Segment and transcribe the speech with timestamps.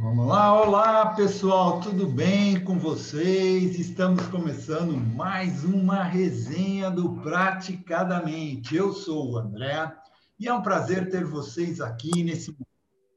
[0.00, 3.78] Vamos lá, olá pessoal, tudo bem com vocês?
[3.78, 8.74] Estamos começando mais uma resenha do Praticadamente.
[8.74, 9.92] Eu sou o André
[10.40, 12.56] e é um prazer ter vocês aqui nesse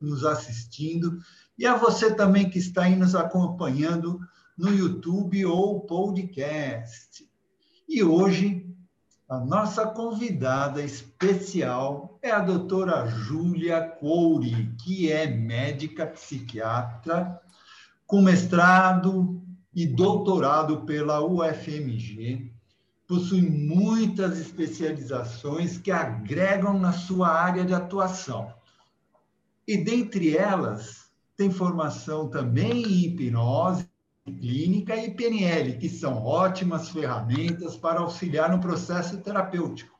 [0.02, 1.18] nos assistindo
[1.58, 4.20] e a você também que está aí nos acompanhando
[4.58, 7.28] no YouTube ou podcast.
[7.88, 8.65] E hoje
[9.28, 17.42] a nossa convidada especial é a doutora Júlia Couri, que é médica psiquiatra
[18.06, 19.42] com mestrado
[19.74, 22.54] e doutorado pela UFMG.
[23.08, 28.54] Possui muitas especializações que agregam na sua área de atuação.
[29.68, 33.88] E dentre elas, tem formação também em hipnose
[34.26, 40.00] clínica e PNL, que são ótimas ferramentas para auxiliar no processo terapêutico.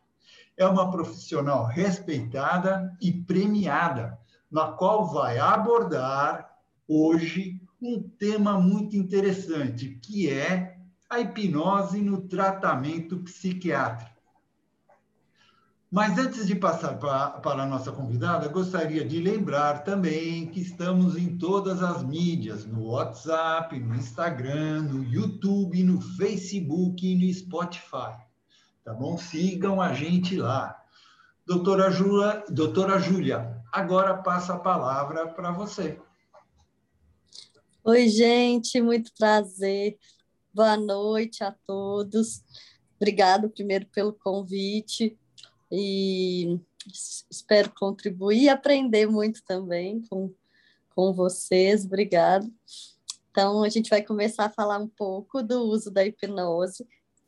[0.58, 4.18] É uma profissional respeitada e premiada,
[4.50, 6.50] na qual vai abordar
[6.88, 10.78] hoje um tema muito interessante, que é
[11.10, 14.15] a hipnose no tratamento psiquiátrico.
[15.96, 21.38] Mas antes de passar para, a nossa convidada, gostaria de lembrar também que estamos em
[21.38, 28.14] todas as mídias, no WhatsApp, no Instagram, no YouTube, no Facebook e no Spotify.
[28.84, 29.18] Tá bom?
[29.18, 30.78] Sigam a gente lá.
[31.48, 35.98] Doutora Júlia, doutora Júlia, agora passa a palavra para você.
[37.86, 39.98] Oi, gente, muito prazer.
[40.54, 42.44] Boa noite a todos.
[43.00, 45.18] Obrigado primeiro pelo convite
[45.76, 46.60] e
[47.30, 50.34] espero contribuir e aprender muito também com,
[50.96, 51.86] com vocês.
[51.86, 52.52] Obrigado.
[53.30, 56.88] Então, a gente vai começar a falar um pouco do uso da hipnose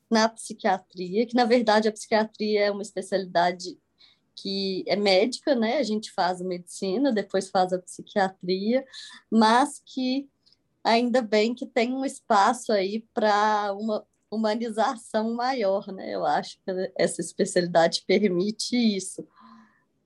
[0.09, 3.77] na psiquiatria, que na verdade a psiquiatria é uma especialidade
[4.33, 5.79] que é médica, né?
[5.79, 8.85] A gente faz a medicina, depois faz a psiquiatria,
[9.29, 10.29] mas que
[10.83, 14.05] ainda bem que tem um espaço aí para uma
[14.37, 16.09] humanização maior, né?
[16.13, 19.27] Eu acho que essa especialidade permite isso.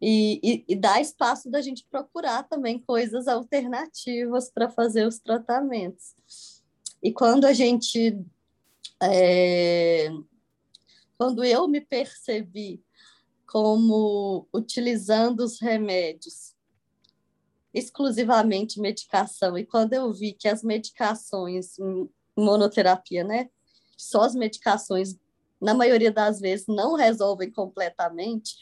[0.02, 6.16] E, e, e dá espaço da gente procurar também coisas alternativas para fazer os tratamentos.
[7.04, 8.20] E quando a gente.
[9.04, 10.10] É,
[11.18, 12.84] quando eu me percebi
[13.46, 16.56] como utilizando os remédios
[17.74, 21.78] exclusivamente medicação, e quando eu vi que as medicações
[22.38, 23.50] monoterapia, né,
[24.02, 25.16] só as medicações,
[25.62, 28.56] na maioria das vezes, não resolvem completamente,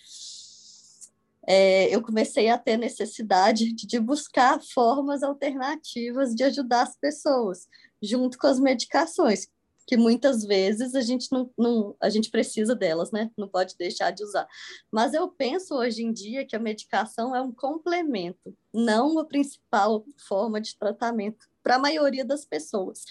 [1.47, 7.67] é, eu comecei a ter necessidade de buscar formas alternativas de ajudar as pessoas,
[8.01, 9.47] junto com as medicações,
[9.87, 13.31] que muitas vezes a gente não, não, a gente precisa delas, né?
[13.35, 14.47] Não pode deixar de usar.
[14.91, 20.05] Mas eu penso hoje em dia que a medicação é um complemento, não a principal
[20.27, 23.05] forma de tratamento para a maioria das pessoas.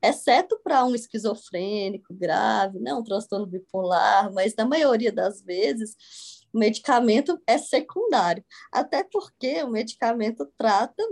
[0.00, 5.96] Exceto para um esquizofrênico grave, não, um transtorno bipolar, mas na maioria das vezes
[6.52, 11.02] o medicamento é secundário, até porque o medicamento trata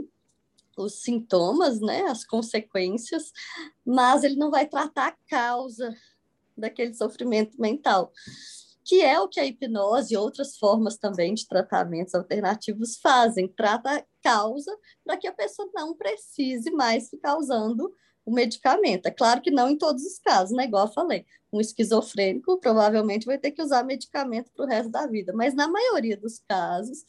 [0.77, 3.33] os sintomas, né, as consequências,
[3.85, 5.93] mas ele não vai tratar a causa
[6.57, 8.13] daquele sofrimento mental,
[8.85, 13.99] que é o que a hipnose e outras formas também de tratamentos alternativos fazem, trata
[13.99, 17.95] a causa para que a pessoa não precise mais ficar usando
[18.25, 19.07] o medicamento.
[19.07, 20.65] É claro que não em todos os casos, né?
[20.65, 25.07] Igual eu falei, um esquizofrênico provavelmente vai ter que usar medicamento para o resto da
[25.07, 27.05] vida, mas na maioria dos casos,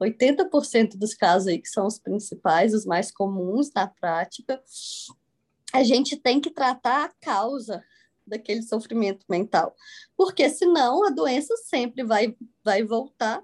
[0.00, 4.62] 80% dos casos aí que são os principais, os mais comuns na prática,
[5.72, 7.82] a gente tem que tratar a causa
[8.26, 9.74] daquele sofrimento mental,
[10.16, 13.42] porque senão a doença sempre vai, vai voltar,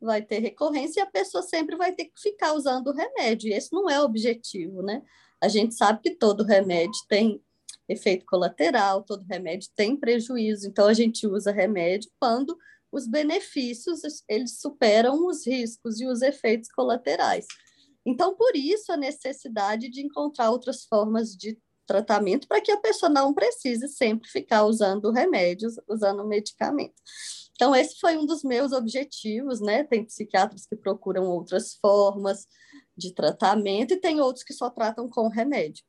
[0.00, 3.52] vai ter recorrência e a pessoa sempre vai ter que ficar usando o remédio, e
[3.52, 5.02] esse não é o objetivo, né?
[5.40, 7.42] A gente sabe que todo remédio tem
[7.88, 12.56] efeito colateral, todo remédio tem prejuízo, então a gente usa remédio quando
[12.90, 17.46] os benefícios eles superam os riscos e os efeitos colaterais.
[18.04, 23.10] Então, por isso a necessidade de encontrar outras formas de tratamento para que a pessoa
[23.10, 26.94] não precise sempre ficar usando remédios, usando medicamento.
[27.54, 29.84] Então, esse foi um dos meus objetivos, né?
[29.84, 32.46] Tem psiquiatras que procuram outras formas,
[32.96, 35.84] de tratamento e tem outros que só tratam com remédio.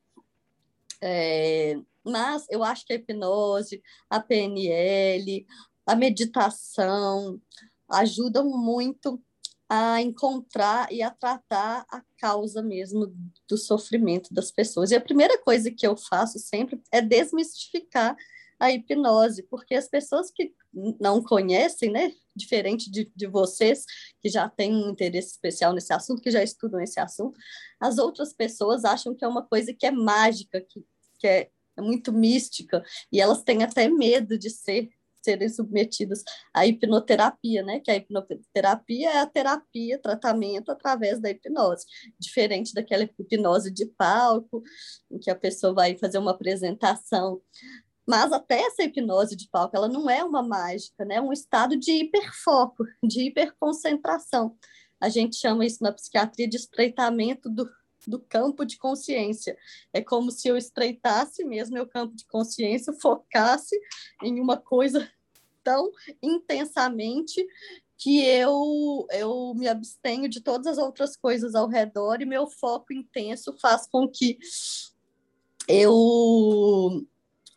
[1.00, 5.46] É, mas eu acho que a hipnose, a PNL,
[5.86, 7.40] a meditação
[7.88, 9.22] ajudam muito
[9.68, 13.12] a encontrar e a tratar a causa mesmo
[13.48, 14.90] do sofrimento das pessoas.
[14.90, 18.16] E a primeira coisa que eu faço sempre é desmistificar
[18.58, 20.54] a hipnose, porque as pessoas que
[21.00, 23.84] não conhecem, né, diferente de, de vocês,
[24.20, 27.38] que já têm um interesse especial nesse assunto, que já estudam esse assunto,
[27.80, 30.84] as outras pessoas acham que é uma coisa que é mágica, que,
[31.18, 34.90] que é, é muito mística, e elas têm até medo de ser
[35.24, 36.22] serem submetidas
[36.52, 37.80] à hipnoterapia, né?
[37.80, 41.86] Que a hipnoterapia é a terapia, tratamento através da hipnose,
[42.18, 44.62] diferente daquela hipnose de palco,
[45.10, 47.40] em que a pessoa vai fazer uma apresentação
[48.06, 51.16] mas até essa hipnose de palco, ela não é uma mágica, né?
[51.16, 54.56] É um estado de hiperfoco, de hiperconcentração.
[55.00, 57.68] A gente chama isso na psiquiatria de estreitamento do,
[58.06, 59.56] do campo de consciência.
[59.92, 63.78] É como se eu estreitasse mesmo meu campo de consciência, focasse
[64.22, 65.08] em uma coisa
[65.62, 65.90] tão
[66.22, 67.46] intensamente
[67.96, 72.92] que eu, eu me abstenho de todas as outras coisas ao redor e meu foco
[72.92, 74.38] intenso faz com que
[75.66, 77.06] eu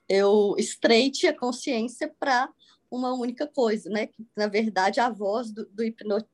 [0.07, 2.49] eu estreite a consciência para
[2.89, 4.07] uma única coisa, né?
[4.07, 6.31] Que, na verdade, a voz do, do hipnotista,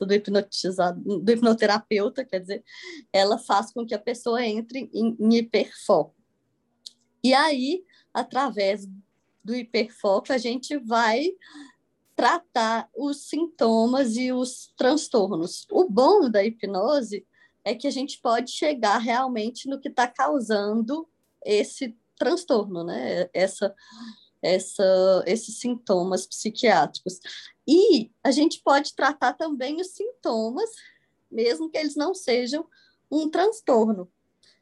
[0.00, 2.64] do hipnotizado, do hipnoterapeuta, quer dizer,
[3.12, 6.14] ela faz com que a pessoa entre em, em hiperfoco.
[7.22, 8.86] E aí, através
[9.42, 11.28] do hiperfoco, a gente vai
[12.14, 15.66] tratar os sintomas e os transtornos.
[15.70, 17.26] O bom da hipnose
[17.64, 21.06] é que a gente pode chegar realmente no que está causando
[21.44, 23.28] esse transtorno, né?
[23.34, 23.74] Essa,
[24.42, 27.18] essa, esses sintomas psiquiátricos.
[27.66, 30.70] E a gente pode tratar também os sintomas,
[31.30, 32.66] mesmo que eles não sejam
[33.10, 34.10] um transtorno.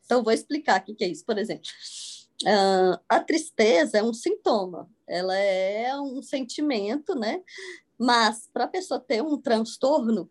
[0.05, 1.25] Então, vou explicar o que é isso.
[1.25, 1.69] Por exemplo,
[2.45, 7.43] uh, a tristeza é um sintoma, ela é um sentimento, né?
[7.99, 10.31] Mas para a pessoa ter um transtorno,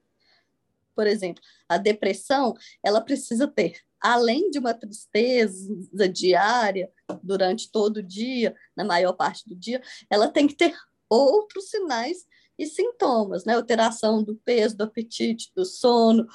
[0.95, 2.53] por exemplo, a depressão,
[2.83, 6.91] ela precisa ter além de uma tristeza diária
[7.23, 10.75] durante todo o dia, na maior parte do dia, ela tem que ter
[11.09, 12.27] outros sinais
[12.57, 13.55] e sintomas, né?
[13.55, 16.27] Alteração do peso, do apetite, do sono,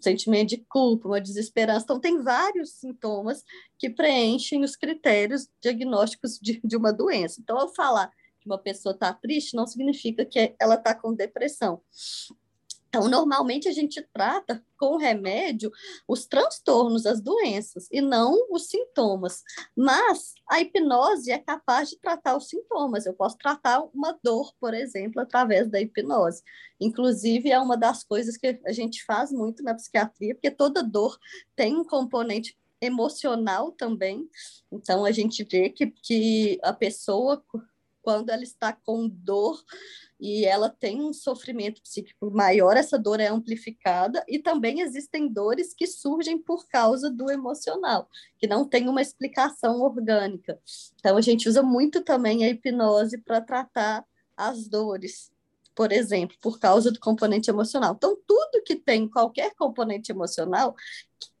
[0.00, 1.84] sentimento de culpa, uma desesperança.
[1.84, 3.44] Então, tem vários sintomas
[3.78, 7.40] que preenchem os critérios diagnósticos de, de uma doença.
[7.40, 8.10] Então, ao falar
[8.40, 11.80] que uma pessoa está triste, não significa que ela está com depressão.
[12.94, 15.72] Então, normalmente a gente trata com remédio
[16.06, 19.42] os transtornos, as doenças, e não os sintomas.
[19.74, 23.06] Mas a hipnose é capaz de tratar os sintomas.
[23.06, 26.42] Eu posso tratar uma dor, por exemplo, através da hipnose.
[26.78, 31.18] Inclusive, é uma das coisas que a gente faz muito na psiquiatria, porque toda dor
[31.56, 34.28] tem um componente emocional também.
[34.70, 37.42] Então, a gente vê que, que a pessoa,
[38.02, 39.62] quando ela está com dor,
[40.20, 45.74] e ela tem um sofrimento psíquico maior, essa dor é amplificada, e também existem dores
[45.74, 48.08] que surgem por causa do emocional,
[48.38, 50.60] que não tem uma explicação orgânica.
[50.94, 54.04] Então, a gente usa muito também a hipnose para tratar
[54.36, 55.32] as dores,
[55.74, 57.94] por exemplo, por causa do componente emocional.
[57.96, 60.76] Então, tudo que tem qualquer componente emocional,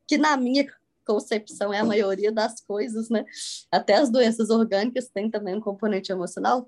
[0.08, 0.66] que na minha
[1.06, 3.24] concepção é a maioria das coisas, né?
[3.70, 6.66] Até as doenças orgânicas têm também um componente emocional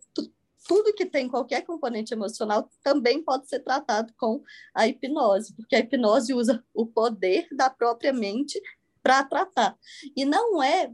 [0.66, 4.42] tudo que tem qualquer componente emocional também pode ser tratado com
[4.74, 8.60] a hipnose, porque a hipnose usa o poder da própria mente
[9.02, 9.76] para tratar.
[10.16, 10.90] E não é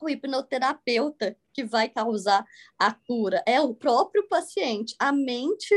[0.00, 2.46] o hipnoterapeuta que vai causar
[2.78, 4.94] a cura, é o próprio paciente.
[4.98, 5.74] A mente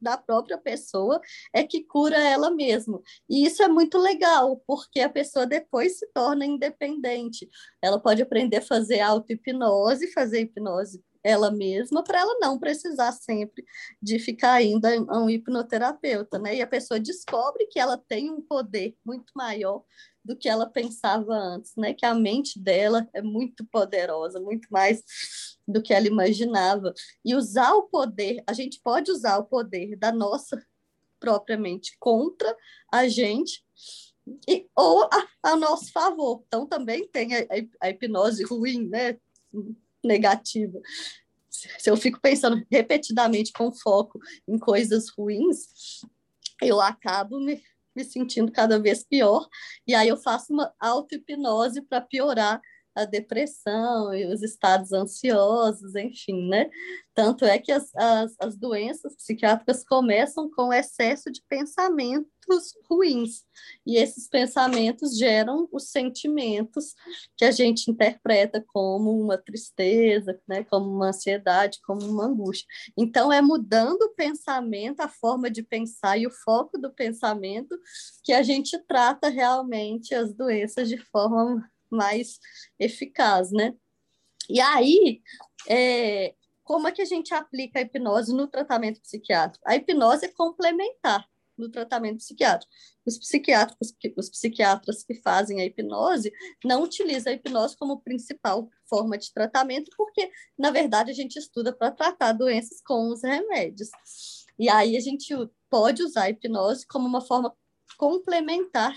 [0.00, 1.20] da própria pessoa
[1.52, 3.00] é que cura ela mesma.
[3.28, 7.48] E isso é muito legal, porque a pessoa depois se torna independente.
[7.82, 13.64] Ela pode aprender a fazer auto-hipnose, fazer hipnose ela mesma para ela não precisar sempre
[14.00, 16.56] de ficar indo a um hipnoterapeuta, né?
[16.56, 19.84] E a pessoa descobre que ela tem um poder muito maior
[20.30, 21.92] do que ela pensava antes, né?
[21.92, 25.02] Que a mente dela é muito poderosa, muito mais
[25.66, 26.94] do que ela imaginava.
[27.24, 30.64] E usar o poder, a gente pode usar o poder da nossa
[31.18, 32.56] própria mente contra
[32.92, 33.64] a gente
[34.48, 36.44] e, ou a, a nosso favor.
[36.46, 37.46] Então também tem a,
[37.80, 39.18] a hipnose ruim, né?
[40.02, 40.80] negativa.
[41.50, 46.00] Se eu fico pensando repetidamente com foco em coisas ruins,
[46.62, 47.60] eu acabo me,
[47.94, 49.48] me sentindo cada vez pior,
[49.86, 52.60] e aí eu faço uma auto-hipnose para piorar
[52.94, 56.68] a depressão e os estados ansiosos, enfim, né?
[57.14, 61.42] Tanto é que as, as, as doenças psiquiátricas começam com excesso de
[62.50, 63.44] pensamentos ruins,
[63.86, 66.94] e esses pensamentos geram os sentimentos
[67.36, 70.64] que a gente interpreta como uma tristeza, né?
[70.64, 72.66] como uma ansiedade, como uma angústia.
[72.96, 77.78] Então, é mudando o pensamento, a forma de pensar e o foco do pensamento
[78.24, 82.38] que a gente trata realmente as doenças de forma mais
[82.78, 83.74] eficaz, né?
[84.48, 85.20] E aí,
[85.68, 89.64] é, como é que a gente aplica a hipnose no tratamento psiquiátrico?
[89.66, 91.28] A hipnose é complementar
[91.60, 92.72] no tratamento psiquiátrico.
[93.06, 96.32] Os psiquiatras, os psiquiatras que fazem a hipnose
[96.64, 101.72] não utilizam a hipnose como principal forma de tratamento, porque, na verdade, a gente estuda
[101.72, 103.88] para tratar doenças com os remédios.
[104.58, 105.34] E aí a gente
[105.70, 107.54] pode usar a hipnose como uma forma
[107.96, 108.94] complementar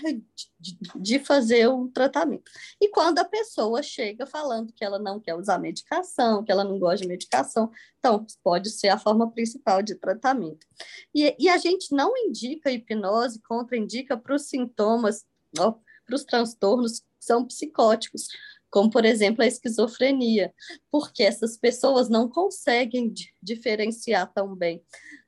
[0.96, 2.50] de, fazer o tratamento.
[2.80, 6.78] E quando a pessoa chega falando que ela não quer usar medicação, que ela não
[6.78, 10.66] gosta de medicação, então pode ser a forma principal de tratamento.
[11.14, 17.06] E, e a gente não indica hipnose, contraindica para os sintomas, para os transtornos que
[17.20, 18.28] são psicóticos,
[18.70, 20.52] como por exemplo a esquizofrenia,
[20.90, 24.82] porque essas pessoas não conseguem diferenciar tão bem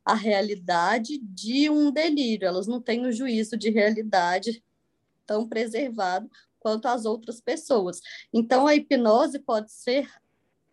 [0.07, 4.63] a realidade de um delírio, elas não têm o juízo de realidade
[5.27, 8.01] tão preservado quanto as outras pessoas.
[8.33, 10.09] Então, a hipnose pode ser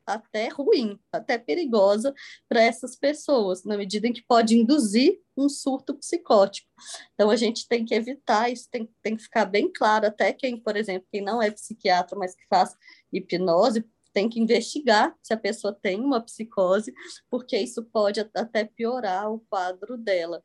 [0.05, 2.13] até ruim, até perigosa
[2.47, 6.69] para essas pessoas, na medida em que pode induzir um surto psicótico.
[7.15, 10.59] Então, a gente tem que evitar isso, tem, tem que ficar bem claro, até quem,
[10.59, 12.75] por exemplo, quem não é psiquiatra, mas que faz
[13.11, 13.83] hipnose,
[14.13, 16.93] tem que investigar se a pessoa tem uma psicose,
[17.29, 20.43] porque isso pode até piorar o quadro dela.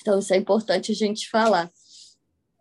[0.00, 1.70] Então, isso é importante a gente falar.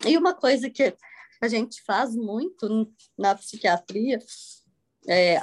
[0.05, 0.95] E uma coisa que
[1.41, 4.19] a gente faz muito na psiquiatria,
[5.07, 5.41] é,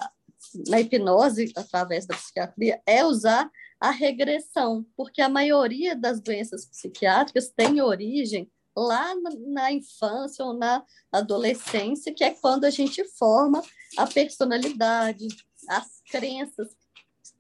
[0.68, 3.50] na hipnose, através da psiquiatria, é usar
[3.80, 9.14] a regressão, porque a maioria das doenças psiquiátricas tem origem lá
[9.46, 13.62] na infância ou na adolescência, que é quando a gente forma
[13.96, 15.26] a personalidade,
[15.68, 16.68] as crenças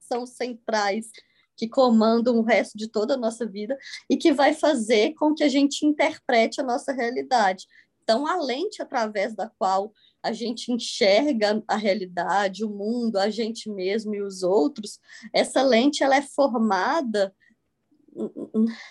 [0.00, 1.06] são centrais,
[1.56, 3.76] que comandam o resto de toda a nossa vida
[4.10, 7.66] e que vai fazer com que a gente interprete a nossa realidade.
[8.02, 13.70] Então, a lente através da qual a gente enxerga a realidade, o mundo, a gente
[13.70, 14.98] mesmo e os outros,
[15.32, 17.34] essa lente ela é formada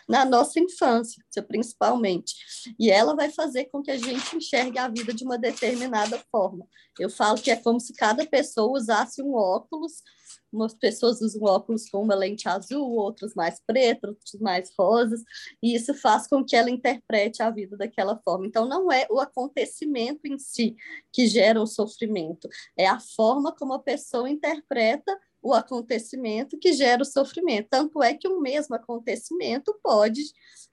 [0.08, 2.36] na nossa infância, principalmente.
[2.80, 6.68] E ela vai fazer com que a gente enxergue a vida de uma determinada forma.
[7.00, 10.04] Eu falo que é como se cada pessoa usasse um óculos,
[10.52, 15.22] umas pessoas usam óculos com uma lente azul, outros mais pretos, outros mais rosas,
[15.64, 18.46] e isso faz com que ela interprete a vida daquela forma.
[18.46, 20.76] Então, não é o acontecimento em si
[21.12, 27.02] que gera o sofrimento, é a forma como a pessoa interpreta o acontecimento que gera
[27.02, 27.68] o sofrimento.
[27.70, 30.22] Tanto é que um mesmo acontecimento pode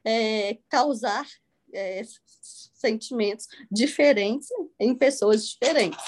[0.04, 1.26] é, causar
[1.72, 2.02] é,
[2.74, 4.48] sentimentos diferentes
[4.78, 5.98] em pessoas diferentes.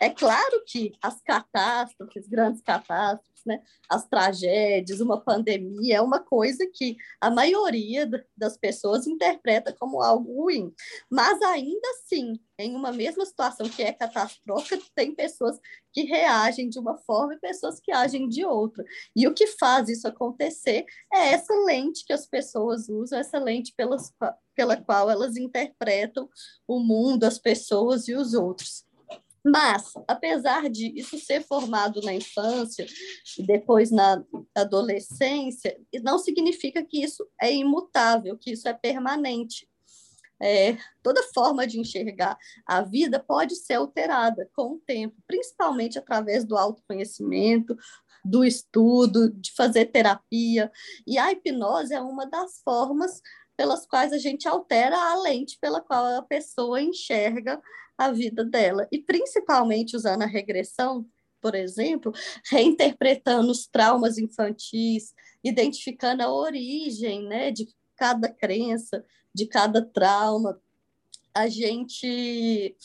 [0.00, 6.68] É claro que as catástrofes, grandes catástrofes, né, as tragédias, uma pandemia, é uma coisa
[6.72, 10.72] que a maioria das pessoas interpreta como algo ruim.
[11.10, 15.58] Mas ainda assim, em uma mesma situação que é catastrófica, tem pessoas
[15.92, 18.84] que reagem de uma forma e pessoas que agem de outra.
[19.14, 23.72] E o que faz isso acontecer é essa lente que as pessoas usam, essa lente
[23.76, 24.12] pelas,
[24.54, 26.28] pela qual elas interpretam
[26.66, 28.87] o mundo, as pessoas e os outros.
[29.50, 32.86] Mas, apesar de isso ser formado na infância
[33.38, 34.22] e depois na
[34.54, 39.68] adolescência, não significa que isso é imutável, que isso é permanente.
[40.40, 46.44] É, toda forma de enxergar a vida pode ser alterada com o tempo, principalmente através
[46.44, 47.76] do autoconhecimento,
[48.24, 50.70] do estudo, de fazer terapia.
[51.06, 53.20] E a hipnose é uma das formas
[53.56, 57.60] pelas quais a gente altera a lente pela qual a pessoa enxerga
[57.98, 58.86] a vida dela.
[58.92, 61.04] E principalmente usando a regressão,
[61.40, 62.12] por exemplo,
[62.48, 65.12] reinterpretando os traumas infantis,
[65.42, 70.60] identificando a origem né, de cada crença, de cada trauma,
[71.34, 72.76] a gente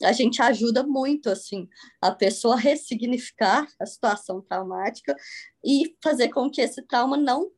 [0.00, 1.68] a gente ajuda muito assim
[2.00, 5.16] a pessoa a ressignificar a situação traumática
[5.64, 7.50] e fazer com que esse trauma não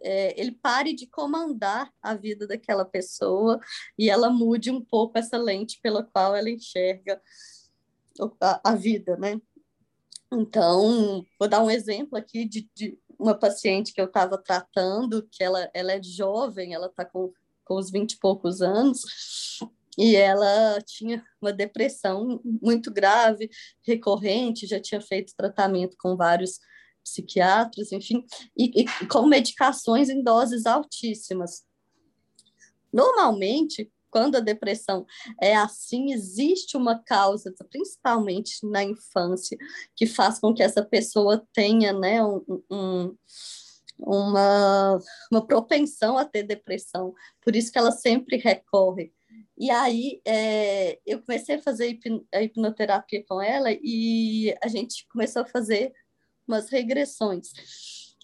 [0.00, 3.60] é, ele pare de comandar a vida daquela pessoa
[3.98, 7.20] e ela mude um pouco essa lente pela qual ela enxerga
[8.40, 9.40] a, a vida, né?
[10.32, 15.42] Então, vou dar um exemplo aqui de, de uma paciente que eu estava tratando, que
[15.42, 17.32] ela, ela é jovem, ela está com,
[17.64, 19.02] com uns 20 e poucos anos,
[19.96, 23.48] e ela tinha uma depressão muito grave,
[23.86, 26.58] recorrente, já tinha feito tratamento com vários
[27.06, 28.24] psiquiatras, enfim,
[28.58, 31.64] e, e com medicações em doses altíssimas.
[32.92, 35.06] Normalmente, quando a depressão
[35.40, 39.56] é assim, existe uma causa, principalmente na infância,
[39.94, 43.16] que faz com que essa pessoa tenha né, um, um,
[43.98, 44.98] uma,
[45.30, 47.14] uma propensão a ter depressão.
[47.42, 49.12] Por isso que ela sempre recorre.
[49.58, 51.98] E aí é, eu comecei a fazer
[52.34, 55.92] a hipnoterapia com ela e a gente começou a fazer
[56.46, 57.48] umas regressões.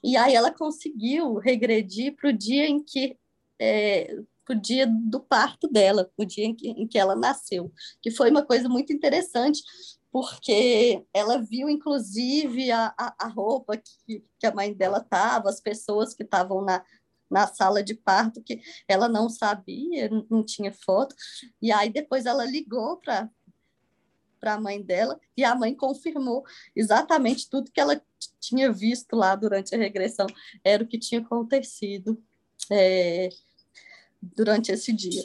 [0.03, 3.17] E aí ela conseguiu regredir para o dia em que
[3.61, 4.17] é,
[4.51, 8.31] o dia do parto dela, o dia em que, em que ela nasceu, que foi
[8.31, 9.63] uma coisa muito interessante,
[10.11, 15.61] porque ela viu, inclusive, a, a, a roupa que, que a mãe dela estava, as
[15.61, 16.85] pessoas que estavam na,
[17.31, 21.15] na sala de parto, que ela não sabia, não tinha foto,
[21.61, 23.31] e aí depois ela ligou para
[24.43, 26.45] a mãe dela e a mãe confirmou
[26.77, 28.03] exatamente tudo que ela
[28.43, 30.27] tinha visto lá durante a regressão
[30.65, 32.23] era o que tinha acontecido
[32.71, 33.29] é,
[34.21, 35.25] durante esse dia.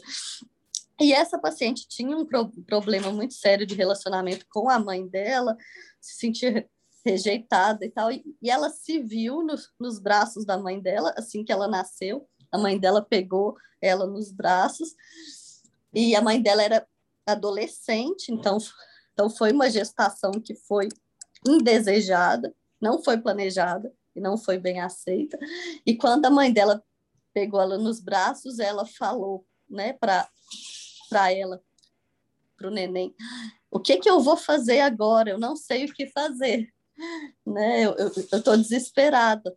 [1.00, 5.58] E essa paciente tinha um pro problema muito sério de relacionamento com a mãe dela,
[6.00, 6.68] se sentia
[7.06, 11.44] rejeitada e tal, e, e ela se viu no, nos braços da mãe dela assim
[11.44, 12.28] que ela nasceu.
[12.52, 14.96] A mãe dela pegou ela nos braços
[15.94, 16.88] e a mãe dela era
[17.26, 18.58] adolescente, então
[19.18, 20.90] então, foi uma gestação que foi
[21.44, 25.38] indesejada, não foi planejada e não foi bem aceita.
[25.86, 26.84] E quando a mãe dela
[27.34, 30.28] pegou ela nos braços, ela falou, né, para
[31.32, 31.62] ela,
[32.58, 33.14] para o neném,
[33.70, 35.30] o que que eu vou fazer agora?
[35.30, 36.74] Eu não sei o que fazer,
[37.46, 37.84] né?
[37.84, 39.56] Eu estou desesperada.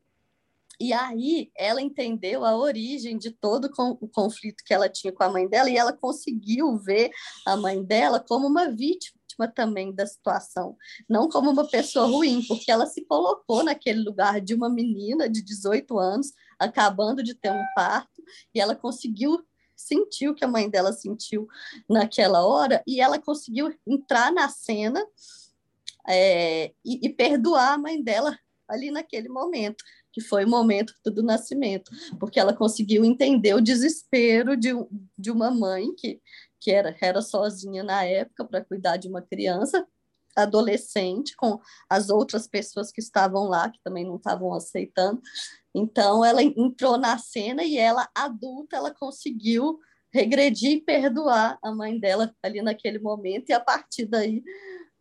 [0.79, 5.29] E aí ela entendeu a origem de todo o conflito que ela tinha com a
[5.29, 7.11] mãe dela e ela conseguiu ver
[7.47, 10.77] a mãe dela como uma vítima vítima também da situação,
[11.09, 15.43] não como uma pessoa ruim, porque ela se colocou naquele lugar de uma menina de
[15.43, 18.23] 18 anos, acabando de ter um parto,
[18.55, 19.43] e ela conseguiu
[19.75, 21.49] sentir o que a mãe dela sentiu
[21.89, 25.03] naquela hora, e ela conseguiu entrar na cena
[26.07, 29.83] é, e, e perdoar a mãe dela ali naquele momento
[30.13, 34.71] que foi o momento do nascimento, porque ela conseguiu entender o desespero de,
[35.17, 36.21] de uma mãe que
[36.61, 39.87] que era, era sozinha na época para cuidar de uma criança
[40.37, 45.21] adolescente com as outras pessoas que estavam lá que também não estavam aceitando.
[45.75, 49.79] Então ela entrou na cena e ela adulta ela conseguiu
[50.13, 54.43] regredir e perdoar a mãe dela ali naquele momento e a partir daí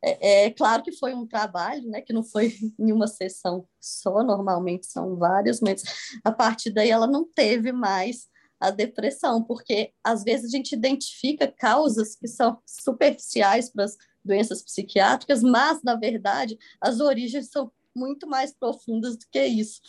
[0.02, 4.24] é, é, claro que foi um trabalho, né, que não foi em uma sessão só,
[4.24, 5.84] normalmente são várias, mas
[6.24, 8.28] a partir daí ela não teve mais
[8.60, 14.62] a depressão, porque às vezes a gente identifica causas que são superficiais para as doenças
[14.62, 19.82] psiquiátricas, mas na verdade as origens são muito mais profundas do que isso.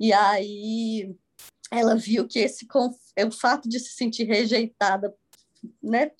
[0.00, 1.14] E aí
[1.70, 2.66] ela viu que esse
[3.14, 5.14] é o fato de se sentir rejeitada,
[5.82, 6.12] né,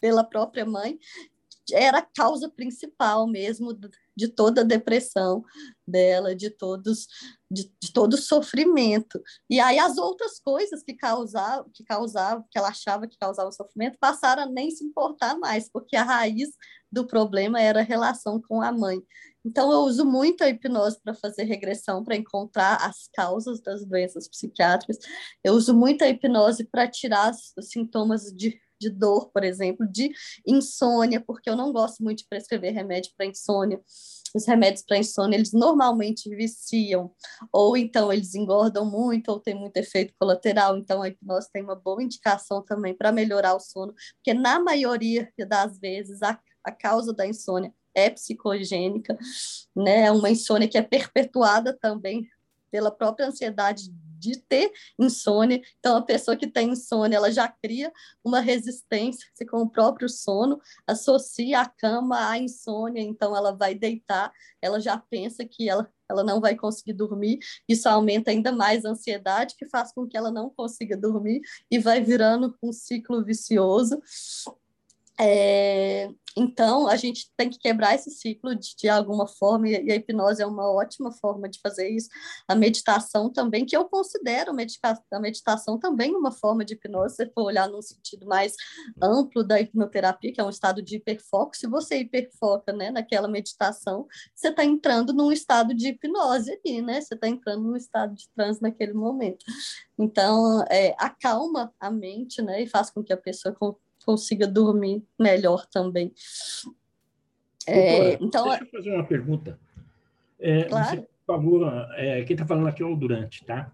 [0.00, 0.98] pela própria mãe,
[1.72, 3.72] era a causa principal mesmo
[4.16, 5.44] de toda a depressão
[5.86, 7.06] dela, de todos
[7.50, 9.20] de, de, todo o sofrimento.
[9.48, 13.98] E aí as outras coisas que causavam, que causavam, que ela achava que causavam sofrimento,
[14.00, 16.50] passaram a nem se importar mais, porque a raiz
[16.90, 19.02] do problema era a relação com a mãe.
[19.44, 24.28] Então eu uso muito a hipnose para fazer regressão, para encontrar as causas das doenças
[24.28, 24.98] psiquiátricas.
[25.42, 30.12] Eu uso muito a hipnose para tirar os sintomas de de dor, por exemplo, de
[30.46, 33.80] insônia, porque eu não gosto muito de prescrever remédio para insônia.
[34.34, 37.14] Os remédios para insônia, eles normalmente viciam,
[37.52, 40.76] ou então eles engordam muito, ou tem muito efeito colateral.
[40.76, 45.30] Então, a hipnose tem uma boa indicação também para melhorar o sono, porque na maioria
[45.48, 49.16] das vezes a, a causa da insônia é psicogênica,
[49.76, 50.04] né?
[50.04, 52.26] É uma insônia que é perpetuada também
[52.70, 53.92] pela própria ansiedade
[54.22, 55.60] de ter insônia.
[55.78, 57.92] Então, a pessoa que tem insônia, ela já cria
[58.24, 64.32] uma resistência com o próprio sono, associa a cama à insônia, então ela vai deitar,
[64.60, 68.90] ela já pensa que ela ela não vai conseguir dormir, isso aumenta ainda mais a
[68.90, 73.98] ansiedade, que faz com que ela não consiga dormir e vai virando um ciclo vicioso.
[75.20, 79.94] É, então, a gente tem que quebrar esse ciclo de, de alguma forma, e, a
[79.94, 82.08] hipnose é uma ótima forma de fazer isso.
[82.48, 87.44] A meditação também, que eu considero a meditação também uma forma de hipnose, se for
[87.44, 88.54] olhar num sentido mais
[89.02, 91.56] amplo da hipnoterapia, que é um estado de hiperfoco.
[91.56, 97.00] Se você hiperfoca né, naquela meditação, você está entrando num estado de hipnose ali, né?
[97.00, 99.44] Você está entrando num estado de transe naquele momento.
[99.98, 102.62] Então, é, acalma a mente, né?
[102.62, 103.54] E faz com que a pessoa
[104.04, 106.12] consiga dormir melhor também.
[107.66, 109.58] É, Doutora, então, deixa eu fazer uma pergunta.
[110.38, 110.96] É, claro.
[110.96, 113.70] Você falou, é, quem está falando aqui é o Durante, tá?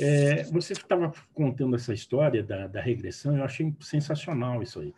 [0.00, 4.94] É, você estava contando essa história da, da regressão, eu achei sensacional isso aí.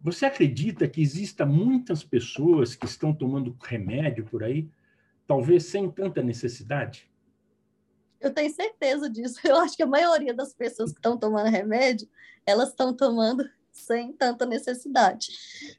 [0.00, 4.68] Você acredita que exista muitas pessoas que estão tomando remédio por aí,
[5.26, 7.08] talvez sem tanta necessidade?
[8.20, 9.40] Eu tenho certeza disso.
[9.46, 12.08] Eu acho que a maioria das pessoas que estão tomando remédio,
[12.46, 15.28] elas estão tomando sem tanta necessidade.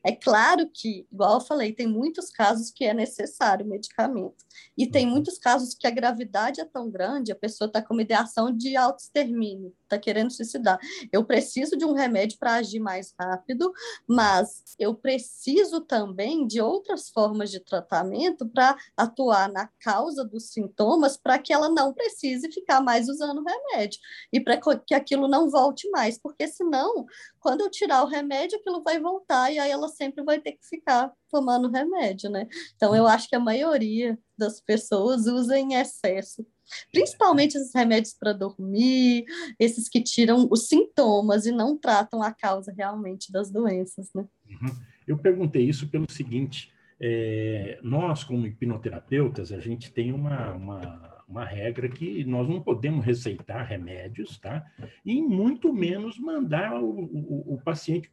[0.04, 4.44] É claro que, igual eu falei, tem muitos casos que é necessário medicamento.
[4.78, 5.12] E tem uhum.
[5.12, 8.76] muitos casos que a gravidade é tão grande, a pessoa está com uma ideação de
[8.76, 10.80] autoextermínio, está querendo suicidar.
[11.12, 13.72] Eu preciso de um remédio para agir mais rápido,
[14.08, 21.18] mas eu preciso também de outras formas de tratamento para atuar na causa dos sintomas,
[21.18, 24.00] para que ela não precise ficar mais usando remédio
[24.32, 27.06] e para que aquilo não volte mais, porque senão,
[27.40, 30.66] quando eu tirar o remédio, aquilo vai voltar e aí ela sempre vai ter que
[30.66, 32.48] ficar tomando remédio, né?
[32.76, 36.46] Então, eu acho que a maioria das pessoas usa em excesso
[36.92, 39.26] Principalmente esses remédios para dormir,
[39.60, 44.26] esses que tiram os sintomas e não tratam a causa realmente das doenças, né?
[44.50, 44.76] Uhum.
[45.08, 51.46] Eu perguntei isso pelo seguinte: é, nós, como hipnoterapeutas, a gente tem uma, uma, uma,
[51.46, 54.66] regra que nós não podemos receitar remédios, tá?
[55.06, 58.10] E muito menos mandar o, o, o paciente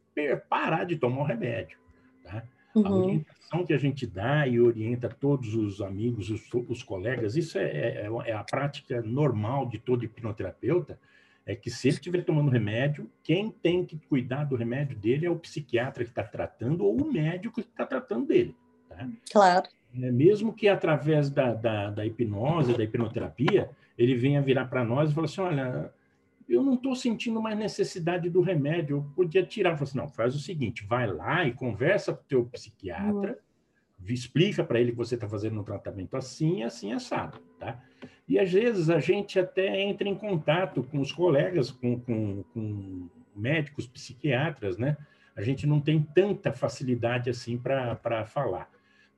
[0.49, 1.77] parar de tomar o remédio,
[2.23, 2.43] tá?
[2.73, 2.85] Uhum.
[2.85, 7.57] A orientação que a gente dá e orienta todos os amigos, os, os colegas, isso
[7.57, 10.99] é, é, é, a prática normal de todo hipnoterapeuta,
[11.45, 15.29] é que se ele estiver tomando remédio, quem tem que cuidar do remédio dele é
[15.29, 18.55] o psiquiatra que está tratando ou o médico que está tratando dele.
[18.87, 19.09] Tá?
[19.31, 19.67] Claro.
[19.99, 25.11] É, mesmo que através da, da, da hipnose, da hipnoterapia, ele venha virar para nós
[25.11, 25.91] e falar assim, olha,
[26.53, 29.77] eu não estou sentindo mais necessidade do remédio, eu podia tirar.
[29.77, 33.39] Eu assim, não, faz o seguinte, vai lá e conversa com o teu psiquiatra,
[33.99, 34.05] uhum.
[34.13, 37.81] explica para ele que você está fazendo um tratamento assim, assim, assado, tá?
[38.27, 43.09] E às vezes a gente até entra em contato com os colegas, com, com, com
[43.35, 44.97] médicos, psiquiatras, né?
[45.35, 48.69] A gente não tem tanta facilidade assim para falar.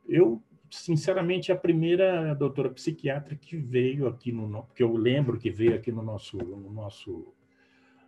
[0.08, 0.42] Eu
[0.74, 5.92] sinceramente, a primeira doutora psiquiatra que veio aqui no, que eu lembro que veio aqui
[5.92, 7.34] no nosso, no nosso,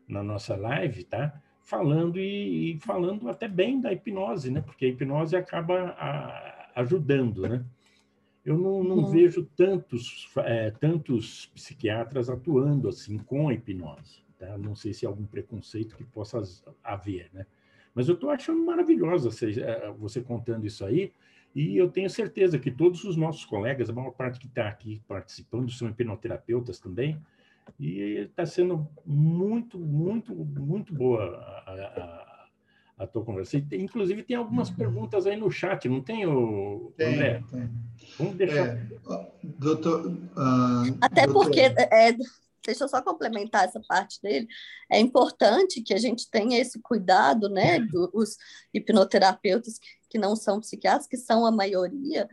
[0.07, 1.41] na nossa live, tá?
[1.61, 4.61] Falando e, e falando até bem da hipnose, né?
[4.61, 7.63] Porque a hipnose acaba a, ajudando, né?
[8.43, 9.11] Eu não, não uhum.
[9.11, 14.57] vejo tantos, é, tantos psiquiatras atuando assim com a hipnose, tá?
[14.57, 16.41] Não sei se há algum preconceito que possa
[16.83, 17.45] haver, né?
[17.93, 21.13] Mas eu estou achando maravilhosa você, é, você contando isso aí,
[21.55, 25.01] e eu tenho certeza que todos os nossos colegas, a maior parte que está aqui
[25.07, 27.17] participando, são hipnoterapeutas também,
[27.79, 31.23] e está sendo muito, muito, muito boa
[31.65, 33.57] a, a, a tua conversa.
[33.57, 34.75] E, inclusive, tem algumas uhum.
[34.75, 37.43] perguntas aí no chat, não tem, o, tem, André?
[37.49, 37.69] Tem.
[38.19, 38.67] Vamos deixar.
[38.67, 38.87] É,
[39.43, 41.43] doutor, uh, Até doutor...
[41.43, 42.15] porque é,
[42.65, 44.47] deixa eu só complementar essa parte dele,
[44.89, 48.37] é importante que a gente tenha esse cuidado, né, dos
[48.73, 52.27] hipnoterapeutas que, não são psiquiatras, que são a maioria,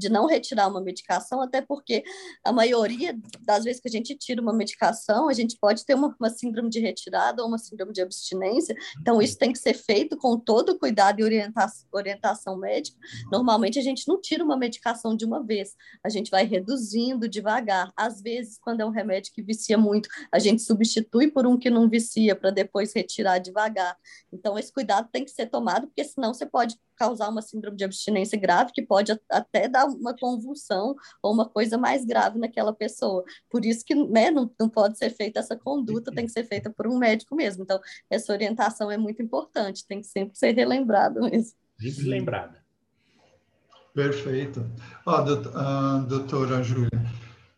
[0.00, 2.02] de não retirar uma medicação, até porque
[2.42, 6.16] a maioria das vezes que a gente tira uma medicação, a gente pode ter uma,
[6.18, 10.16] uma síndrome de retirada ou uma síndrome de abstinência, então isso tem que ser feito
[10.16, 12.98] com todo cuidado e orientação, orientação médica.
[13.30, 17.92] Normalmente a gente não tira uma medicação de uma vez, a gente vai reduzindo devagar.
[17.94, 21.68] Às vezes, quando é um remédio que vicia muito, a gente substitui por um que
[21.68, 23.96] não vicia para depois retirar devagar.
[24.32, 27.84] Então, esse cuidado tem que ser tomado, porque senão você pode causar uma síndrome de
[27.84, 33.24] abstinência grave, que pode até dar uma convulsão ou uma coisa mais grave naquela pessoa.
[33.48, 36.68] Por isso que né, não, não pode ser feita essa conduta, tem que ser feita
[36.68, 37.62] por um médico mesmo.
[37.62, 41.56] Então, essa orientação é muito importante, tem que sempre ser relembrado mesmo.
[41.80, 42.60] Sempre lembrada.
[43.94, 44.70] Perfeito.
[45.06, 46.90] Ó, uh, doutora Júlia,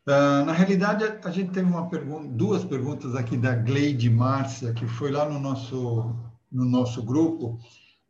[0.06, 4.86] uh, na realidade, a gente teve uma pergunta, duas perguntas aqui da Gleide Márcia, que
[4.86, 6.14] foi lá no nosso,
[6.50, 7.58] no nosso grupo,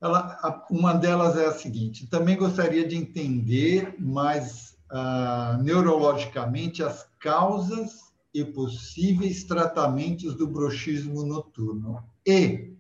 [0.03, 8.13] ela, uma delas é a seguinte: também gostaria de entender mais uh, neurologicamente as causas
[8.35, 12.03] e possíveis tratamentos do bruxismo noturno.
[12.27, 12.73] E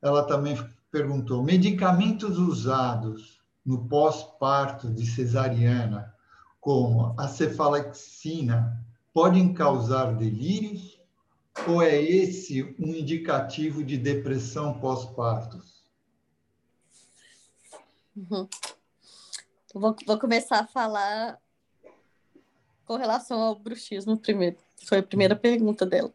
[0.00, 0.56] ela também
[0.90, 6.14] perguntou: medicamentos usados no pós-parto de cesariana,
[6.62, 10.98] como a cefalexina, podem causar delírios?
[11.66, 15.60] Ou é esse um indicativo de depressão pós-parto?
[18.16, 18.48] Uhum.
[19.74, 21.40] Vou, vou começar a falar
[22.84, 24.56] com relação ao bruxismo primeiro.
[24.84, 26.12] Foi a primeira pergunta dela.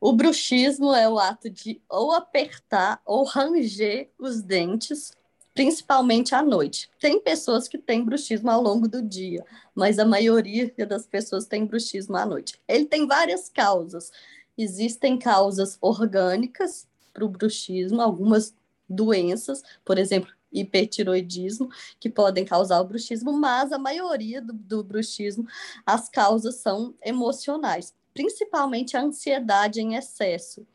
[0.00, 5.16] O bruxismo é o ato de ou apertar ou ranger os dentes,
[5.54, 6.90] principalmente à noite.
[6.98, 11.64] Tem pessoas que têm bruxismo ao longo do dia, mas a maioria das pessoas tem
[11.64, 12.60] bruxismo à noite.
[12.66, 14.10] Ele tem várias causas.
[14.58, 18.52] Existem causas orgânicas para o bruxismo, algumas
[18.88, 25.46] doenças, por exemplo, hipertiroidismo, que podem causar o bruxismo, mas a maioria do, do bruxismo,
[25.84, 30.66] as causas são emocionais, principalmente a ansiedade em excesso.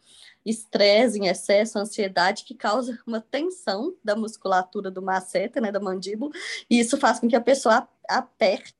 [0.45, 6.31] estresse em excesso, ansiedade, que causa uma tensão da musculatura do masseter, né, da mandíbula,
[6.69, 8.75] e isso faz com que a pessoa aperte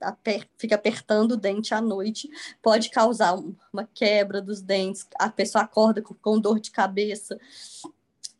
[0.00, 2.28] aper, fica apertando o dente à noite,
[2.62, 3.34] pode causar
[3.72, 7.38] uma quebra dos dentes, a pessoa acorda com, com dor de cabeça.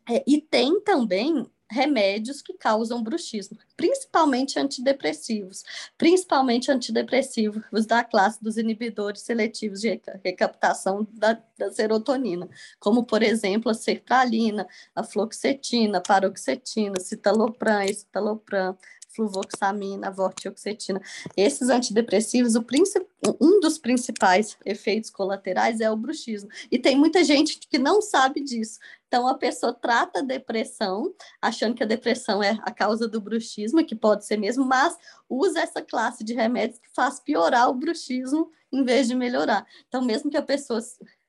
[0.09, 5.63] É, e tem também remédios que causam bruxismo, principalmente antidepressivos,
[5.97, 12.49] principalmente antidepressivos da classe dos inibidores seletivos de recaptação da, da serotonina,
[12.79, 18.77] como, por exemplo, a sertralina, a fluoxetina, paroxetina, citalopram, escitalopram,
[19.17, 21.01] fluvoxamina, vortioxetina.
[21.35, 22.63] Esses antidepressivos, o
[23.41, 26.49] um dos principais efeitos colaterais é o bruxismo.
[26.71, 28.79] E tem muita gente que não sabe disso.
[29.07, 33.83] Então, a pessoa trata a depressão, achando que a depressão é a causa do bruxismo,
[33.83, 34.95] que pode ser mesmo, mas
[35.27, 39.65] usa essa classe de remédios que faz piorar o bruxismo em vez de melhorar.
[39.87, 40.81] Então, mesmo que a pessoa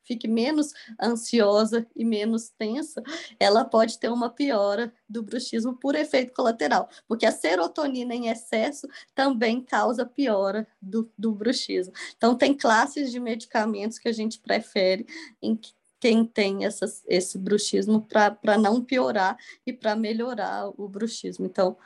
[0.09, 3.03] fique menos ansiosa e menos tensa,
[3.38, 8.88] ela pode ter uma piora do bruxismo por efeito colateral, porque a serotonina em excesso
[9.14, 11.92] também causa piora do, do bruxismo.
[12.16, 15.07] Então, tem classes de medicamentos que a gente prefere
[15.42, 15.59] em
[16.01, 21.44] quem tem essas, esse bruxismo para não piorar e para melhorar o bruxismo.
[21.44, 21.77] Então,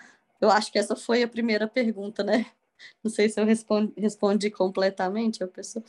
[0.41, 2.47] eu acho que essa foi a primeira pergunta, né?
[3.03, 5.85] Não sei se eu respondi, respondi completamente a pessoa.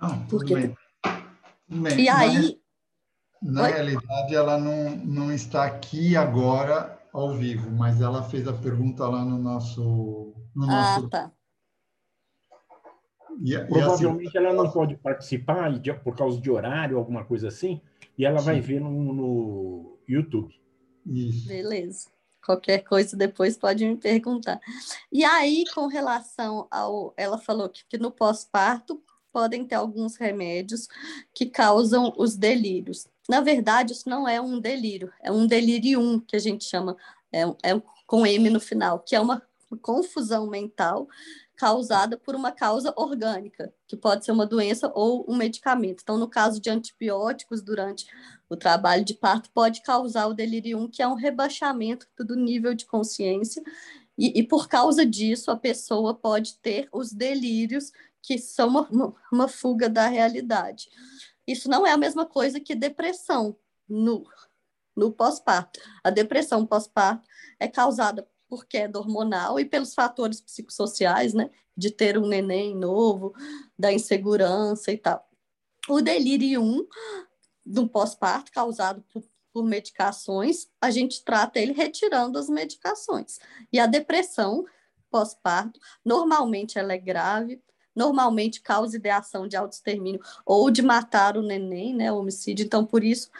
[0.00, 0.76] Não, Porque bem.
[1.68, 2.60] Bem, e aí.
[3.42, 8.52] Na, na realidade, ela não, não está aqui agora ao vivo, mas ela fez a
[8.52, 10.34] pergunta lá no nosso.
[10.54, 11.08] No ah, nosso...
[11.08, 11.32] tá.
[13.42, 15.70] E, Provavelmente e assim, ela não pode participar
[16.02, 17.82] por causa de horário, alguma coisa assim,
[18.16, 18.44] e ela sim.
[18.46, 20.54] vai ver no, no YouTube.
[21.04, 21.48] Isso.
[21.48, 22.10] Beleza.
[22.44, 24.60] Qualquer coisa depois pode me perguntar.
[25.10, 27.12] E aí, com relação ao.
[27.16, 29.02] Ela falou que, que no pós-parto
[29.36, 30.88] podem ter alguns remédios
[31.34, 33.06] que causam os delírios.
[33.28, 36.96] Na verdade, isso não é um delírio, é um delirium que a gente chama,
[37.30, 39.42] é, é com M no final, que é uma
[39.82, 41.06] confusão mental
[41.54, 46.00] causada por uma causa orgânica, que pode ser uma doença ou um medicamento.
[46.02, 48.06] Então, no caso de antibióticos durante
[48.48, 52.86] o trabalho de parto, pode causar o delirium, que é um rebaixamento do nível de
[52.86, 53.62] consciência,
[54.18, 59.48] e, e por causa disso, a pessoa pode ter os delírios que são uma, uma
[59.48, 60.88] fuga da realidade.
[61.46, 63.56] Isso não é a mesma coisa que depressão
[63.88, 64.26] no,
[64.96, 65.80] no pós-parto.
[66.02, 67.28] A depressão pós-parto
[67.60, 71.50] é causada por queda hormonal e pelos fatores psicossociais, né?
[71.76, 73.34] De ter um neném novo,
[73.78, 75.28] da insegurança e tal.
[75.88, 76.88] O delírio
[77.64, 79.22] do pós-parto, causado por,
[79.56, 83.38] por medicações, a gente trata ele retirando as medicações.
[83.72, 84.66] E a depressão
[85.10, 87.62] pós-parto, normalmente ela é grave,
[87.94, 92.66] normalmente causa ideação de autoextermínio ou de matar o neném, né, homicídio.
[92.66, 93.30] Então, por isso,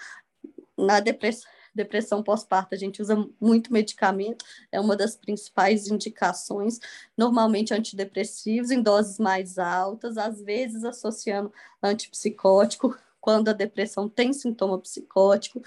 [0.74, 6.80] na depressão, depressão pós-parto, a gente usa muito medicamento, é uma das principais indicações,
[7.14, 11.52] normalmente antidepressivos em doses mais altas, às vezes associando
[11.82, 15.60] antipsicótico, quando a depressão tem sintoma psicótico,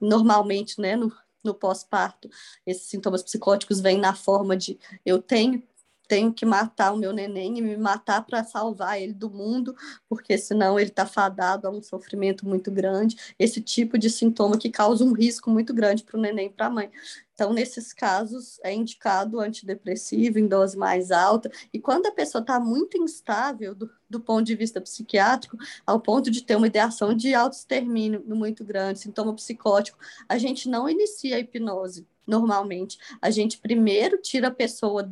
[0.00, 2.28] normalmente, né, no, no pós-parto,
[2.66, 5.62] esses sintomas psicóticos vêm na forma de eu tenho
[6.10, 9.76] tenho que matar o meu neném e me matar para salvar ele do mundo,
[10.08, 13.16] porque senão ele está fadado a um sofrimento muito grande.
[13.38, 16.66] Esse tipo de sintoma que causa um risco muito grande para o neném e para
[16.66, 16.90] a mãe.
[17.32, 21.48] Então, nesses casos, é indicado antidepressivo em dose mais alta.
[21.72, 26.28] E quando a pessoa está muito instável do, do, ponto de vista psiquiátrico, ao ponto
[26.28, 29.96] de ter uma ideação de autoextermínio muito grande, sintoma psicótico,
[30.28, 32.98] a gente não inicia a hipnose normalmente.
[33.22, 35.08] A gente primeiro tira a pessoa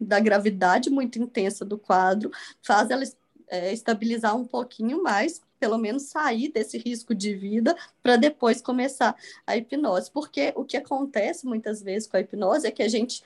[0.00, 2.30] da gravidade muito intensa do quadro,
[2.62, 3.02] faz ela
[3.48, 9.16] é, estabilizar um pouquinho mais, pelo menos sair desse risco de vida, para depois começar
[9.46, 10.10] a hipnose.
[10.10, 13.22] Porque o que acontece muitas vezes com a hipnose é que a gente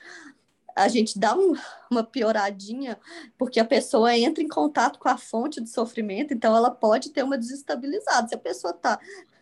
[0.75, 1.53] a gente dá um,
[1.91, 2.97] uma pioradinha,
[3.37, 7.21] porque a pessoa entra em contato com a fonte do sofrimento, então ela pode ter
[7.21, 8.29] uma desestabilizada.
[8.29, 8.97] Se a pessoa está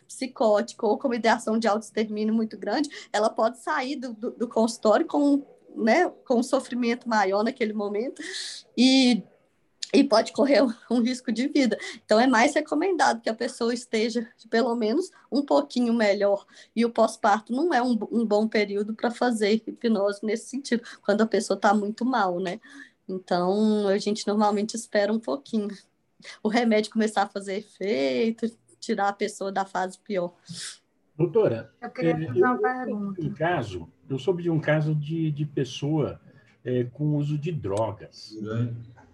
[0.08, 4.48] psicótica ou com uma ideação de autoextermínio muito grande, ela pode sair do, do, do
[4.48, 5.44] consultório com
[5.78, 8.22] né, com um sofrimento maior naquele momento
[8.76, 9.24] e,
[9.94, 11.78] e pode correr um risco de vida.
[12.04, 16.46] Então, é mais recomendado que a pessoa esteja pelo menos um pouquinho melhor.
[16.76, 21.22] E o pós-parto não é um, um bom período para fazer hipnose nesse sentido, quando
[21.22, 22.60] a pessoa está muito mal, né?
[23.08, 25.70] Então, a gente normalmente espera um pouquinho.
[26.44, 30.34] O remédio começar a fazer efeito, tirar a pessoa da fase pior.
[31.18, 33.22] Doutora, eu queria é, fazer uma pergunta.
[33.22, 36.20] Um caso, eu soube de um caso de, de pessoa
[36.64, 38.38] é, com uso de drogas.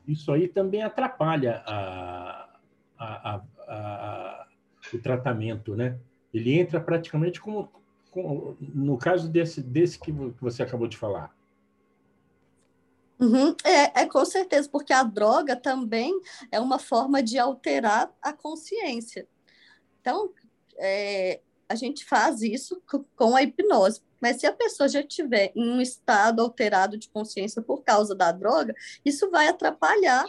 [0.07, 2.49] Isso aí também atrapalha a,
[2.97, 4.47] a, a,
[4.93, 5.97] o tratamento, né?
[6.33, 7.71] Ele entra praticamente como,
[8.11, 11.35] como no caso desse, desse que você acabou de falar.
[13.19, 13.55] Uhum.
[13.63, 16.11] É, é, com certeza, porque a droga também
[16.51, 19.27] é uma forma de alterar a consciência.
[20.01, 20.31] Então,
[20.77, 21.39] é,
[21.73, 22.81] a gente faz isso
[23.15, 24.01] com a hipnose.
[24.21, 28.31] Mas se a pessoa já estiver em um estado alterado de consciência por causa da
[28.31, 30.25] droga, isso vai atrapalhar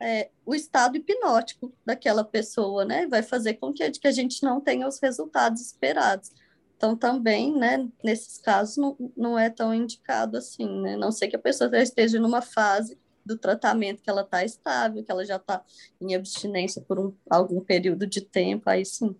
[0.00, 3.06] é, o estado hipnótico daquela pessoa, né?
[3.06, 6.30] Vai fazer com que, que a gente não tenha os resultados esperados.
[6.76, 10.96] Então, também, né, nesses casos, não, não é tão indicado assim, né?
[10.96, 15.02] Não sei que a pessoa já esteja numa fase do tratamento que ela está estável,
[15.02, 15.64] que ela já está
[16.00, 19.16] em abstinência por um, algum período de tempo, aí sim.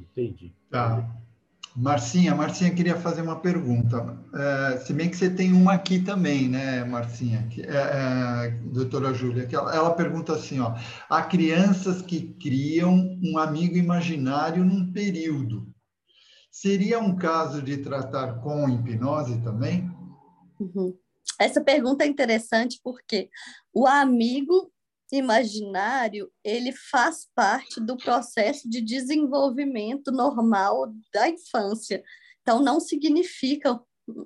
[0.00, 0.52] Entendi.
[0.70, 1.08] Tá.
[1.76, 4.18] Marcinha, Marcinha queria fazer uma pergunta.
[4.34, 7.46] É, se bem que você tem uma aqui também, né, Marcinha?
[7.48, 10.74] Que, é, é, doutora Júlia, que ela, ela, pergunta assim, ó.
[11.08, 15.72] Há crianças que criam um amigo imaginário num período.
[16.50, 19.88] Seria um caso de tratar com hipnose também?
[20.58, 20.92] Uhum.
[21.38, 23.30] Essa pergunta é interessante porque
[23.72, 24.72] o amigo
[25.16, 32.02] imaginário ele faz parte do processo de desenvolvimento normal da infância.
[32.42, 33.80] Então, não significa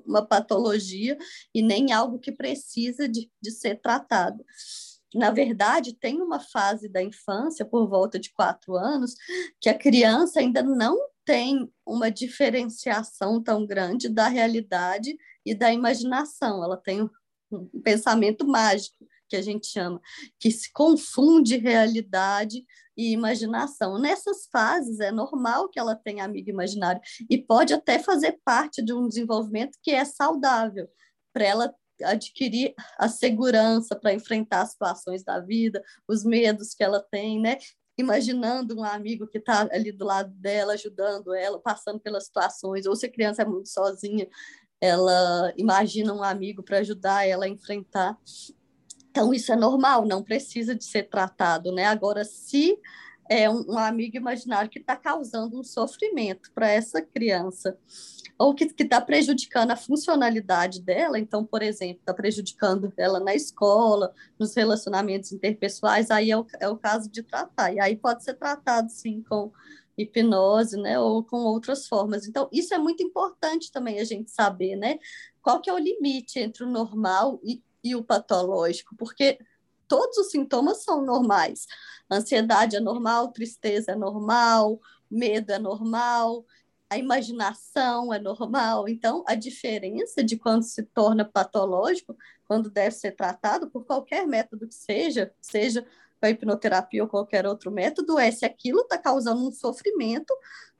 [0.06, 1.16] uma patologia
[1.54, 4.44] e nem algo que precisa de, de ser tratado.
[5.14, 9.14] Na verdade, tem uma fase da infância, por volta de quatro anos,
[9.60, 16.64] que a criança ainda não tem uma diferenciação tão grande da realidade e da imaginação.
[16.64, 17.08] Ela tem
[17.50, 19.98] um pensamento mágico, que a gente chama,
[20.38, 23.98] que se confunde realidade e imaginação.
[23.98, 28.92] Nessas fases, é normal que ela tenha amigo imaginário e pode até fazer parte de
[28.92, 30.86] um desenvolvimento que é saudável,
[31.32, 37.00] para ela adquirir a segurança para enfrentar as situações da vida, os medos que ela
[37.00, 37.56] tem, né?
[37.96, 42.94] imaginando um amigo que está ali do lado dela, ajudando ela, passando pelas situações, ou
[42.96, 44.28] se a criança é muito sozinha,
[44.82, 48.18] ela imagina um amigo para ajudar ela a enfrentar.
[49.12, 51.84] Então, isso é normal, não precisa de ser tratado, né?
[51.84, 52.78] Agora, se
[53.28, 57.76] é um, um amigo imaginário que está causando um sofrimento para essa criança,
[58.38, 64.14] ou que está prejudicando a funcionalidade dela, então, por exemplo, está prejudicando ela na escola,
[64.38, 67.70] nos relacionamentos interpessoais, aí é o, é o caso de tratar.
[67.70, 69.52] E aí pode ser tratado, sim, com
[69.98, 72.26] hipnose, né, ou com outras formas.
[72.26, 74.98] Então, isso é muito importante também a gente saber, né,
[75.42, 79.38] qual que é o limite entre o normal e, e o patológico, porque
[79.88, 81.66] todos os sintomas são normais.
[82.10, 86.44] Ansiedade é normal, tristeza é normal, medo é normal,
[86.92, 88.88] a imaginação é normal.
[88.88, 92.16] Então, a diferença de quando se torna patológico,
[92.46, 95.86] quando deve ser tratado por qualquer método que seja, seja
[96.20, 100.32] a hipnoterapia ou qualquer outro método, é se aquilo está causando um sofrimento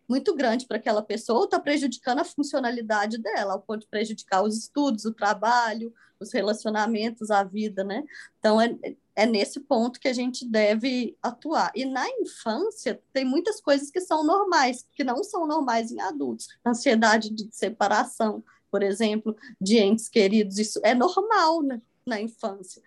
[0.09, 4.43] muito grande para aquela pessoa ou está prejudicando a funcionalidade dela, ao ponto de prejudicar
[4.43, 8.05] os estudos, o trabalho, os relacionamentos, a vida, né?
[8.39, 8.77] Então, é,
[9.15, 11.71] é nesse ponto que a gente deve atuar.
[11.75, 16.49] E na infância, tem muitas coisas que são normais, que não são normais em adultos.
[16.65, 22.83] Ansiedade de separação, por exemplo, de entes queridos, isso é normal né, na infância,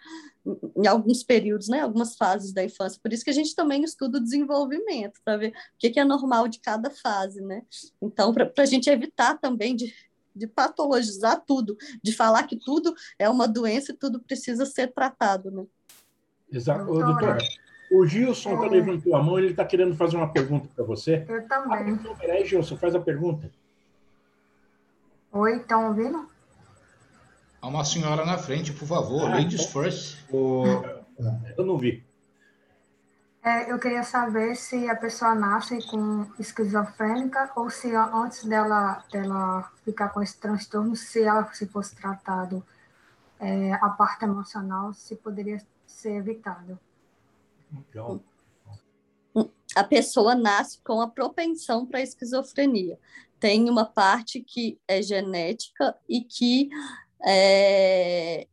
[0.76, 3.00] em alguns períodos, né, algumas fases da infância.
[3.02, 6.48] Por isso que a gente também estuda o desenvolvimento, para ver o que, é normal
[6.48, 7.42] de cada fase.
[7.42, 7.64] Né?
[8.02, 9.94] Então, para a gente evitar também de
[10.36, 15.50] de patologizar tudo, de falar que tudo é uma doença e tudo precisa ser tratado,
[15.50, 15.66] né?
[16.52, 16.92] Exato.
[16.92, 17.38] Ô, doutora,
[17.92, 18.70] o Gilson tá é...
[18.70, 21.26] levantou a mão, ele está querendo fazer uma pergunta para você.
[21.28, 21.78] Eu também.
[21.78, 23.50] Ah, então, peraí, Gilson, faz a pergunta.
[25.32, 26.28] Oi, estão ouvindo?
[27.66, 29.24] Há uma senhora na frente, por favor.
[29.24, 29.82] Ah, Ladies então...
[29.82, 30.20] first.
[30.32, 30.66] O...
[31.58, 32.06] Eu não vi.
[33.44, 39.72] É, eu queria saber se a pessoa nasce com esquizofrênica ou se antes dela, dela
[39.84, 42.64] ficar com esse transtorno, se ela se fosse tratado
[43.40, 46.80] é, a parte emocional, se poderia ser evitado.
[47.74, 48.22] Então,
[49.76, 53.00] a pessoa nasce com a propensão para a esquizofrenia.
[53.40, 56.70] Tem uma parte que é genética e que
[57.24, 58.48] é,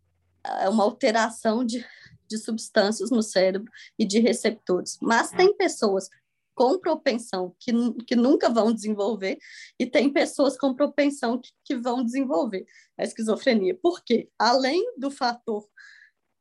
[0.44, 1.84] é uma alteração de,
[2.28, 4.98] de substâncias no cérebro e de receptores.
[5.00, 6.08] Mas tem pessoas
[6.54, 7.72] com propensão que,
[8.06, 9.38] que nunca vão desenvolver
[9.78, 12.66] e tem pessoas com propensão que, que vão desenvolver
[12.98, 13.74] a esquizofrenia.
[13.80, 14.28] Por quê?
[14.38, 15.66] Além do fator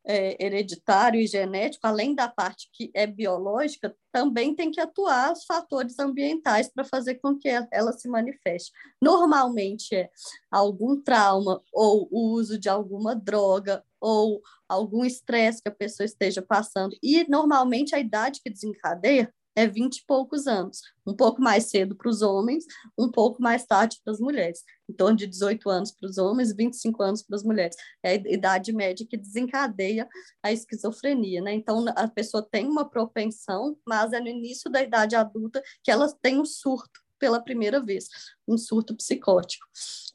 [0.05, 5.45] é, hereditário e genético, além da parte que é biológica, também tem que atuar os
[5.45, 8.71] fatores ambientais para fazer com que ela se manifeste.
[9.01, 10.09] Normalmente é
[10.49, 16.41] algum trauma ou o uso de alguma droga ou algum estresse que a pessoa esteja
[16.41, 16.95] passando.
[17.01, 21.95] E normalmente a idade que desencadeia é 20 e poucos anos, um pouco mais cedo
[21.95, 22.65] para os homens,
[22.97, 24.63] um pouco mais tarde para as mulheres,
[24.97, 27.75] torno de 18 anos para os homens, 25 anos para as mulheres.
[28.03, 30.07] É a idade média que desencadeia
[30.43, 31.53] a esquizofrenia, né?
[31.53, 36.11] Então, a pessoa tem uma propensão, mas é no início da idade adulta que ela
[36.21, 38.07] tem um surto pela primeira vez,
[38.47, 39.63] um surto psicótico.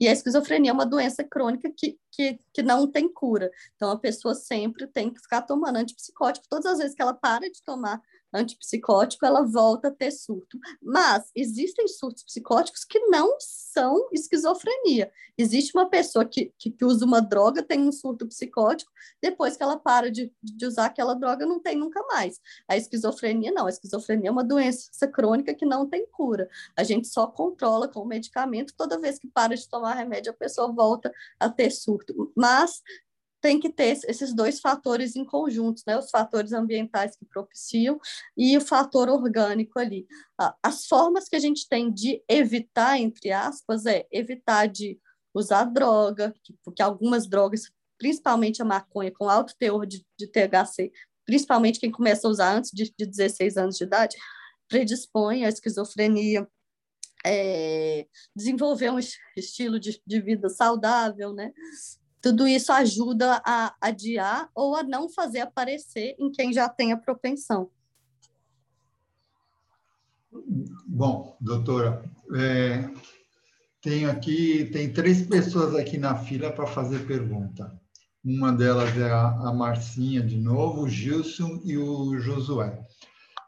[0.00, 3.48] E a esquizofrenia é uma doença crônica que, que, que não tem cura.
[3.76, 6.46] Então, a pessoa sempre tem que ficar tomando antipsicótico.
[6.50, 10.58] Todas as vezes que ela para de tomar antipsicótico, ela volta a ter surto.
[10.82, 15.10] Mas existem surtos psicóticos que não são esquizofrenia.
[15.38, 18.90] Existe uma pessoa que, que, que, usa uma droga, tem um surto psicótico,
[19.22, 22.40] depois que ela para de, de usar aquela droga, não tem nunca mais.
[22.66, 26.48] A esquizofrenia não, a esquizofrenia é uma doença crônica que não tem cura.
[26.74, 30.34] A gente só controla com o medicamento, toda vez que para de tomar remédio, a
[30.34, 32.32] pessoa volta a ter surto.
[32.34, 32.82] Mas
[33.46, 35.96] tem que ter esses dois fatores em conjuntos, né?
[35.96, 37.96] Os fatores ambientais que propiciam
[38.36, 40.04] e o fator orgânico ali.
[40.60, 44.98] As formas que a gente tem de evitar, entre aspas, é evitar de
[45.32, 46.34] usar droga,
[46.64, 50.90] porque algumas drogas, principalmente a maconha, com alto teor de, de THC,
[51.24, 54.16] principalmente quem começa a usar antes de, de 16 anos de idade,
[54.68, 56.48] predispõe à esquizofrenia,
[57.24, 58.98] é, desenvolver um
[59.36, 61.52] estilo de, de vida saudável, né?
[62.26, 66.96] Tudo isso ajuda a adiar ou a não fazer aparecer em quem já tem a
[66.96, 67.70] propensão.
[70.88, 72.02] Bom, doutora,
[72.34, 72.90] é,
[73.80, 77.72] tenho aqui, tem três pessoas aqui na fila para fazer pergunta.
[78.24, 82.84] Uma delas é a, a Marcinha, de novo, o Gilson e o Josué.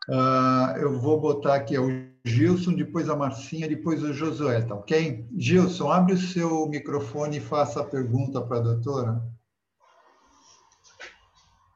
[0.08, 5.26] Uh, eu vou botar aqui o Gilson, depois a Marcinha, depois o Josué, tá ok?
[5.36, 9.22] Gilson, abre o seu microfone e faça a pergunta para a doutora.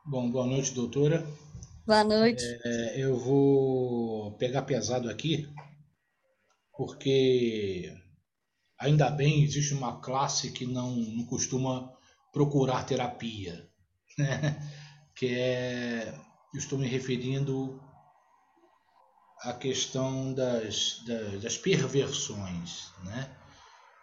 [0.05, 1.27] Bom, boa noite, doutora.
[1.87, 2.45] Boa noite.
[2.65, 5.49] É, eu vou pegar pesado aqui,
[6.77, 7.93] porque
[8.79, 11.93] ainda bem existe uma classe que não, não costuma
[12.33, 13.69] procurar terapia,
[14.19, 14.61] né?
[15.17, 16.15] que é,
[16.55, 17.82] eu estou me referindo
[19.43, 23.37] a questão das, das, das perversões, né?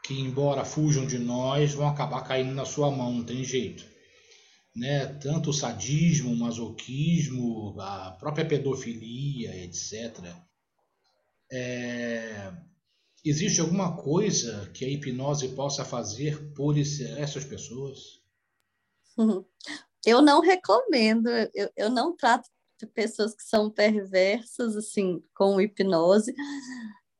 [0.03, 3.85] que embora fujam de nós, vão acabar caindo na sua mão, não tem jeito.
[4.75, 5.05] Né?
[5.05, 10.33] Tanto o sadismo, o masoquismo, a própria pedofilia, etc.
[11.51, 12.51] É...
[13.23, 17.99] Existe alguma coisa que a hipnose possa fazer por essas pessoas?
[20.05, 22.49] Eu não recomendo, eu, eu não trato
[22.87, 26.33] pessoas que são perversas, assim, com hipnose,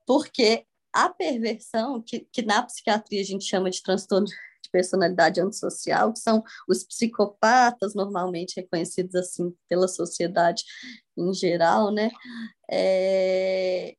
[0.05, 6.13] porque a perversão, que, que na psiquiatria a gente chama de transtorno de personalidade antissocial,
[6.13, 10.63] que são os psicopatas, normalmente reconhecidos assim pela sociedade
[11.17, 12.09] em geral, né?
[12.69, 13.95] É...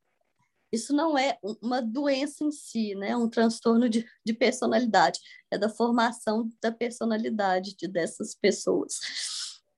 [0.73, 3.11] Isso não é uma doença em si, né?
[3.11, 5.19] É um transtorno de, de personalidade,
[5.51, 8.95] é da formação da personalidade de, dessas pessoas.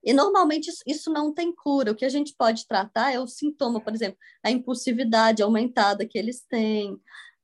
[0.04, 1.92] E normalmente isso não tem cura.
[1.92, 6.18] O que a gente pode tratar é o sintoma, por exemplo, a impulsividade aumentada que
[6.18, 6.98] eles têm,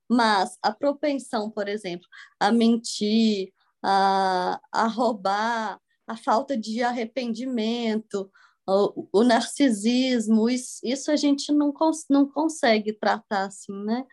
[0.09, 2.07] mas a propensão, por exemplo,
[2.39, 3.53] a mentir,
[3.83, 8.29] a, a roubar, a falta de arrependimento,
[8.67, 14.05] o, o narcisismo, isso, isso, a gente não, cons, não consegue tratar assim, né?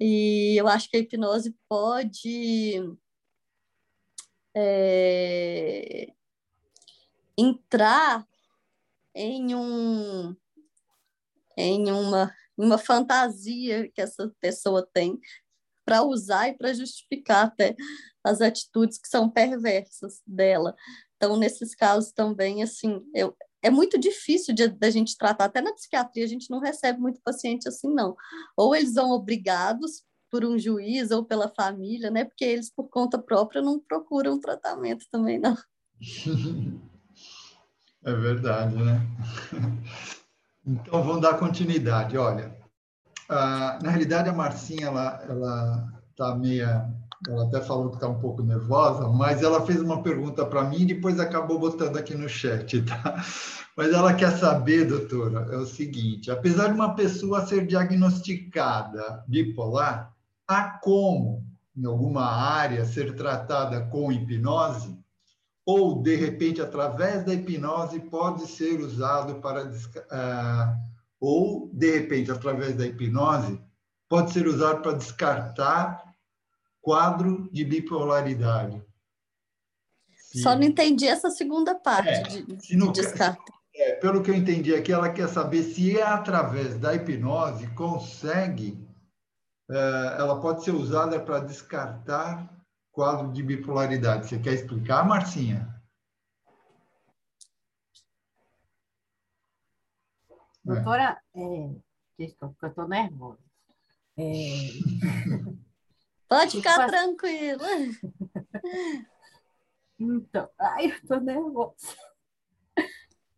[0.00, 2.96] E eu acho que a hipnose pode.
[4.56, 6.12] É,
[7.36, 8.26] entrar
[9.14, 10.36] em um
[11.56, 15.18] em uma uma fantasia que essa pessoa tem
[15.84, 17.76] para usar e para justificar até
[18.22, 20.74] as atitudes que são perversas dela.
[21.16, 26.24] Então, nesses casos também, assim, eu, é muito difícil da gente tratar, até na psiquiatria
[26.24, 28.16] a gente não recebe muito paciente assim, não.
[28.56, 32.24] Ou eles são obrigados por um juiz ou pela família, né?
[32.24, 35.56] Porque eles, por conta própria, não procuram tratamento também, não.
[38.04, 39.00] É verdade, né?
[40.66, 42.16] Então, vamos dar continuidade.
[42.16, 42.56] Olha,
[43.28, 46.90] na realidade, a Marcinha, ela, ela tá meia...
[47.28, 50.80] Ela até falou que está um pouco nervosa, mas ela fez uma pergunta para mim
[50.80, 53.22] e depois acabou botando aqui no chat, tá?
[53.76, 60.12] Mas ela quer saber, doutora, é o seguinte: apesar de uma pessoa ser diagnosticada bipolar,
[60.46, 61.44] há como,
[61.74, 64.98] em alguma área, ser tratada com hipnose?
[65.66, 69.64] Ou, de repente, através da hipnose, pode ser usado para.
[69.64, 73.58] Uh, ou, de repente, através da hipnose,
[74.08, 76.04] pode ser usado para descartar
[76.82, 78.82] quadro de bipolaridade.
[80.42, 83.52] Só não entendi essa segunda parte é, de, descarte.
[83.74, 88.86] É, pelo que eu entendi aqui, ela quer saber se é através da hipnose consegue,
[89.70, 92.52] é, ela pode ser usada para descartar
[92.94, 94.28] quadro de bipolaridade.
[94.28, 95.68] Você quer explicar, Marcinha?
[100.64, 101.74] Doutora, é,
[102.18, 103.38] desculpa, eu estou nervosa.
[104.16, 104.22] É...
[106.26, 107.66] Pode ficar tranquila.
[109.96, 111.96] Então, ai, eu estou nervosa.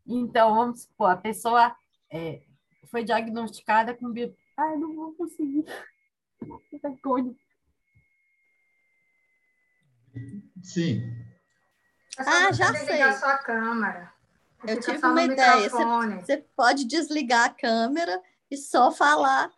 [0.06, 1.76] Então, vamos supor, a pessoa
[2.10, 2.42] é,
[2.90, 4.34] foi diagnosticada com bio...
[4.56, 5.64] Ai, não vou conseguir.
[6.70, 7.36] Que vergonha.
[10.62, 11.26] Sim.
[12.18, 13.02] Ah, já sei.
[13.02, 14.12] a sua câmera.
[14.66, 15.68] Eu tive uma ideia.
[15.68, 15.84] Você,
[16.20, 19.50] você pode desligar a câmera e só falar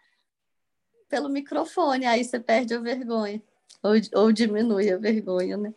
[1.09, 3.43] pelo microfone, aí você perde a vergonha.
[3.83, 5.73] Ou, ou diminui a vergonha, né?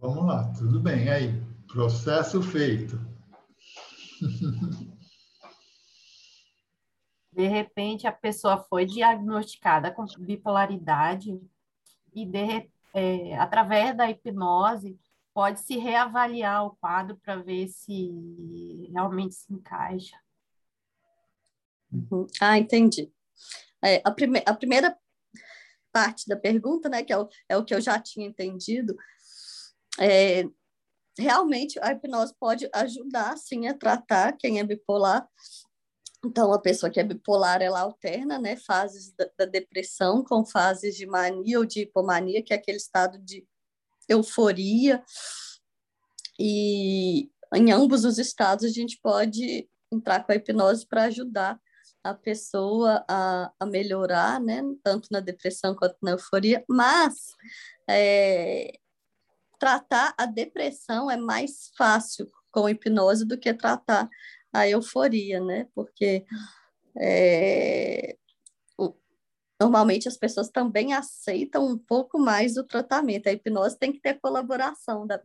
[0.00, 1.10] Vamos lá, tudo bem.
[1.10, 2.98] Aí, processo feito.
[7.32, 11.40] De repente, a pessoa foi diagnosticada com bipolaridade
[12.14, 14.98] e, de, é, através da hipnose,
[15.34, 20.16] pode se reavaliar o quadro para ver se realmente se encaixa.
[21.92, 22.26] Uhum.
[22.40, 23.12] Ah, entendi.
[23.82, 24.98] É, a, prime a primeira
[25.92, 28.96] parte da pergunta, né, que é o, é o que eu já tinha entendido,
[29.98, 30.44] é,
[31.18, 35.28] realmente a hipnose pode ajudar, sim, a tratar quem é bipolar.
[36.24, 40.96] Então, a pessoa que é bipolar, ela alterna, né, fases da, da depressão com fases
[40.96, 43.46] de mania ou de hipomania, que é aquele estado de
[44.08, 45.02] euforia,
[46.38, 51.58] e em ambos os estados a gente pode entrar com a hipnose para ajudar
[52.02, 57.34] a pessoa a, a melhorar, né, tanto na depressão quanto na euforia, mas
[57.88, 58.78] é,
[59.58, 64.08] tratar a depressão é mais fácil com hipnose do que tratar
[64.52, 66.24] a euforia, né, porque
[66.98, 68.16] é,
[69.60, 73.26] normalmente as pessoas também aceitam um pouco mais o tratamento.
[73.26, 75.20] A hipnose tem que ter colaboração da,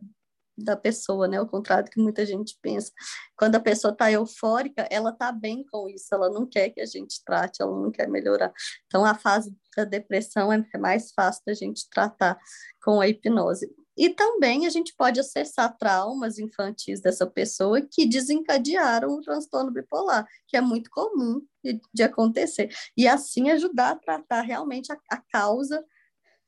[0.58, 1.36] da pessoa, né?
[1.36, 2.90] Ao contrário do que muita gente pensa.
[3.36, 6.86] Quando a pessoa está eufórica, ela está bem com isso, ela não quer que a
[6.86, 8.52] gente trate, ela não quer melhorar.
[8.86, 12.38] Então, a fase da depressão é, é mais fácil da gente tratar
[12.82, 13.72] com a hipnose.
[13.96, 20.26] E também a gente pode acessar traumas infantis dessa pessoa que desencadearam o transtorno bipolar,
[20.48, 22.74] que é muito comum de, de acontecer.
[22.96, 25.84] E assim ajudar a tratar realmente a, a causa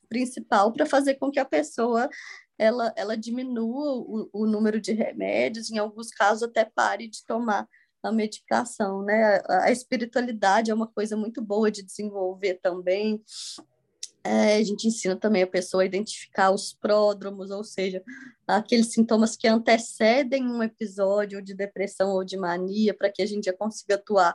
[0.09, 2.09] principal para fazer com que a pessoa
[2.59, 7.69] ela, ela diminua o, o número de remédios, em alguns casos até pare de tomar
[8.03, 9.41] a medicação, né?
[9.47, 13.23] A, a espiritualidade é uma coisa muito boa de desenvolver também,
[14.27, 18.03] é, a gente ensina também a pessoa a identificar os pródromos, ou seja,
[18.47, 23.45] aqueles sintomas que antecedem um episódio de depressão ou de mania, para que a gente
[23.45, 24.35] já consiga atuar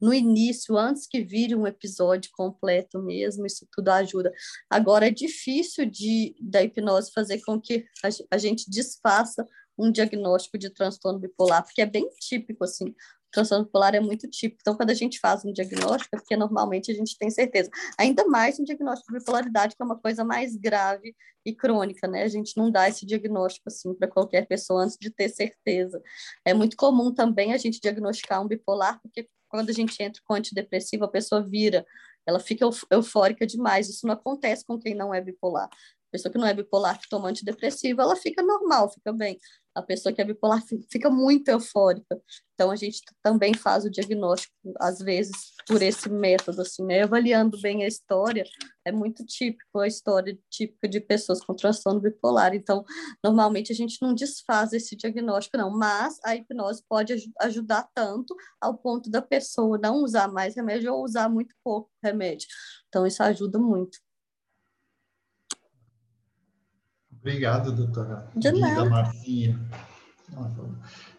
[0.00, 4.32] no início, antes que vire um episódio completo mesmo, isso tudo ajuda.
[4.68, 9.46] Agora, é difícil de, da hipnose fazer com que a, a gente desfaça
[9.78, 12.92] um diagnóstico de transtorno bipolar, porque é bem típico, assim,
[13.32, 14.60] transtorno bipolar é muito típico.
[14.60, 17.70] Então, quando a gente faz um diagnóstico, é porque normalmente a gente tem certeza.
[17.98, 21.14] Ainda mais um diagnóstico de bipolaridade, que é uma coisa mais grave
[21.44, 22.22] e crônica, né?
[22.22, 26.00] A gente não dá esse diagnóstico assim para qualquer pessoa antes de ter certeza.
[26.44, 30.34] É muito comum também a gente diagnosticar um bipolar, porque quando a gente entra com
[30.34, 31.84] antidepressivo, a pessoa vira,
[32.26, 33.88] ela fica eufórica demais.
[33.88, 35.68] Isso não acontece com quem não é bipolar
[36.12, 39.38] pessoa que não é bipolar, que toma antidepressivo, ela fica normal, fica bem.
[39.74, 42.20] A pessoa que é bipolar fica muito eufórica.
[42.54, 45.34] Então, a gente também faz o diagnóstico, às vezes,
[45.66, 47.02] por esse método, assim, né?
[47.02, 48.44] Avaliando bem a história,
[48.84, 52.54] é muito típico a história típica de pessoas com transtorno bipolar.
[52.54, 52.84] Então,
[53.24, 55.70] normalmente, a gente não desfaz esse diagnóstico, não.
[55.70, 61.02] Mas a hipnose pode ajudar tanto ao ponto da pessoa não usar mais remédio ou
[61.02, 62.46] usar muito pouco remédio.
[62.88, 63.98] Então, isso ajuda muito.
[67.22, 68.28] Obrigado, doutora.
[68.34, 68.84] De nada.
[68.84, 69.58] Marcinha.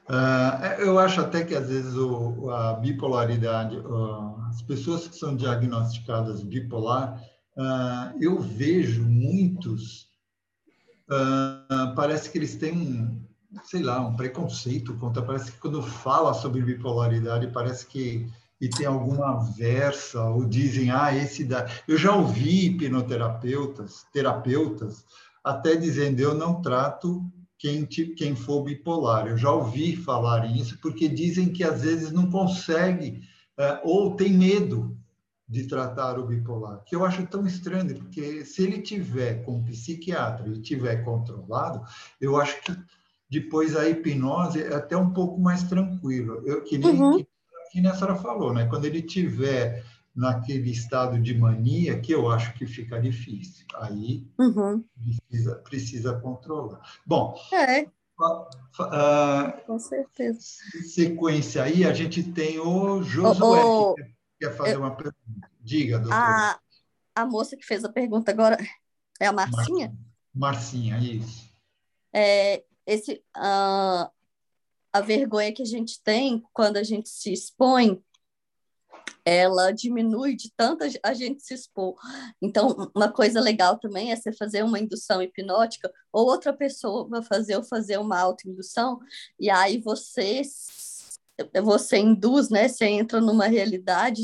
[0.09, 5.33] Uh, eu acho até que às vezes o, a bipolaridade, uh, as pessoas que são
[5.33, 7.23] diagnosticadas bipolar,
[7.57, 10.11] uh, eu vejo muitos,
[11.95, 13.21] parece que eles têm um,
[13.63, 18.27] sei lá, um preconceito contra, parece que quando fala sobre bipolaridade, parece que
[18.59, 21.69] e tem alguma versa, ou dizem, ah, esse da.
[21.85, 25.03] Eu já ouvi hipnoterapeutas, terapeutas,
[25.43, 27.23] até dizendo eu não trato
[27.57, 29.27] quem, quem for bipolar.
[29.27, 33.21] Eu já ouvi falar isso, porque dizem que às vezes não consegue
[33.57, 34.97] é, ou tem medo
[35.47, 39.63] de tratar o bipolar, que eu acho tão estranho, porque se ele tiver com um
[39.63, 41.85] psiquiatra e tiver controlado,
[42.19, 42.75] eu acho que
[43.29, 46.41] depois a hipnose é até um pouco mais tranquilo.
[46.45, 47.17] Eu que nem uhum.
[47.17, 47.27] que,
[47.71, 48.65] que a senhora falou, né?
[48.67, 49.83] Quando ele tiver
[50.16, 53.66] naquele estado de mania, que eu acho que fica difícil.
[53.76, 54.84] Aí uhum.
[54.95, 56.82] precisa, precisa controlar.
[57.05, 57.88] Bom, é.
[58.20, 60.39] Uh, Com certeza.
[60.84, 64.03] Sequência aí, a gente tem o Josué, oh, oh, que
[64.39, 65.49] quer fazer eu, uma pergunta.
[65.59, 66.20] Diga, doutora.
[66.20, 66.59] A,
[67.16, 68.57] a moça que fez a pergunta agora
[69.20, 69.95] é a Marcinha?
[70.34, 71.51] Marcinha, isso.
[72.14, 74.09] É, esse, uh,
[74.93, 78.03] a vergonha que a gente tem quando a gente se expõe
[79.25, 81.95] ela diminui de tanta a gente se expor.
[82.41, 87.23] Então, uma coisa legal também é você fazer uma indução hipnótica, ou outra pessoa vai
[87.23, 88.99] fazer ou fazer uma autoindução,
[89.39, 90.41] e aí você
[91.63, 92.67] você induz, né?
[92.67, 94.21] Você entra numa realidade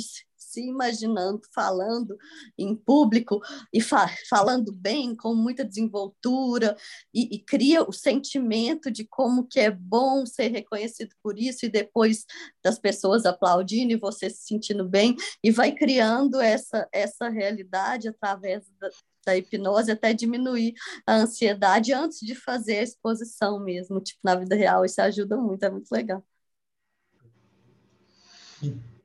[0.50, 2.18] se imaginando falando
[2.58, 3.40] em público
[3.72, 6.76] e fa falando bem, com muita desenvoltura,
[7.14, 11.70] e, e, cria o sentimento de como que é bom ser reconhecido por isso, e
[11.70, 12.26] depois
[12.64, 18.66] das pessoas aplaudindo e você se sentindo bem, e vai criando essa, essa realidade através
[18.80, 18.90] da,
[19.26, 20.74] da hipnose até diminuir
[21.06, 25.64] a ansiedade antes de fazer a exposição mesmo, tipo, na vida real, isso ajuda muito,
[25.64, 26.24] é muito legal.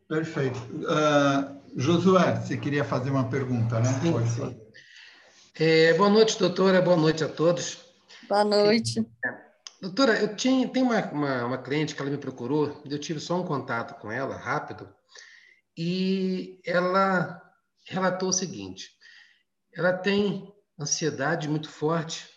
[0.09, 0.59] Perfeito.
[0.59, 3.93] Uh, Josué, você queria fazer uma pergunta, né?
[4.01, 4.61] Sim, Pode sim.
[5.57, 6.83] É, boa noite, doutora.
[6.83, 7.79] Boa noite a todos.
[8.29, 9.01] Boa noite.
[9.25, 9.29] É,
[9.81, 13.41] doutora, eu tinha, tem uma, uma, uma, cliente que ela me procurou, eu tive só
[13.41, 14.89] um contato com ela, rápido,
[15.77, 17.41] e ela
[17.87, 18.91] relatou o seguinte:
[19.75, 22.29] ela tem ansiedade muito forte,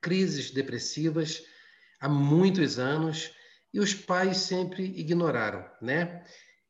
[0.00, 1.42] crises depressivas
[2.00, 3.30] há muitos anos,
[3.72, 6.24] e os pais sempre ignoraram, né?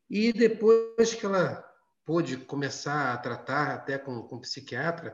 [0.09, 1.63] E depois que ela
[2.05, 5.13] pôde começar a tratar até com, com psiquiatra,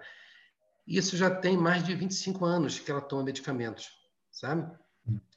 [0.85, 3.89] isso já tem mais de 25 anos que ela toma medicamentos,
[4.31, 4.71] sabe?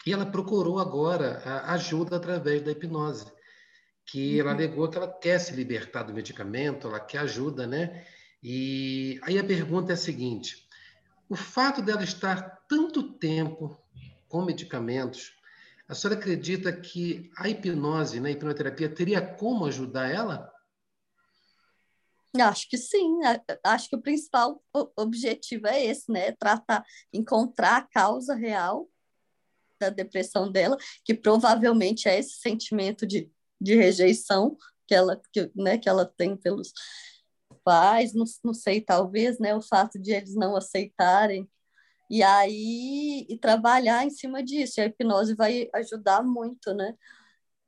[0.07, 1.43] E ela procurou agora
[1.73, 3.33] ajuda através da hipnose,
[4.05, 4.41] que uhum.
[4.41, 8.05] ela alegou que ela quer se libertar do medicamento, ela quer ajuda, né?
[8.43, 10.69] E aí a pergunta é a seguinte:
[11.29, 13.77] o fato dela estar tanto tempo
[14.29, 15.36] com medicamentos
[15.89, 20.53] a senhora acredita que a hipnose, né, a hipnoterapia, teria como ajudar ela?
[22.41, 23.21] Acho que sim.
[23.65, 24.63] Acho que o principal
[24.97, 26.33] objetivo é esse, né?
[26.33, 28.89] Tratar, encontrar a causa real
[29.81, 33.31] da depressão dela, que provavelmente é esse sentimento de,
[33.61, 34.57] de rejeição
[34.87, 36.73] que ela, que, né, que ela tem pelos
[37.65, 39.55] pais, não, não sei, talvez, né?
[39.55, 41.49] O fato de eles não aceitarem
[42.11, 44.81] e aí, e trabalhar em cima disso.
[44.81, 46.95] E a hipnose vai ajudar muito, né?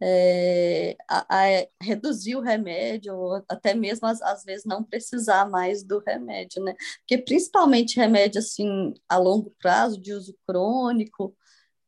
[0.01, 5.83] É, a, a, reduzir o remédio, ou até mesmo às, às, vezes não precisar mais
[5.83, 6.75] do remédio, né?
[7.01, 11.37] Porque principalmente remédio assim a longo prazo, de uso crônico,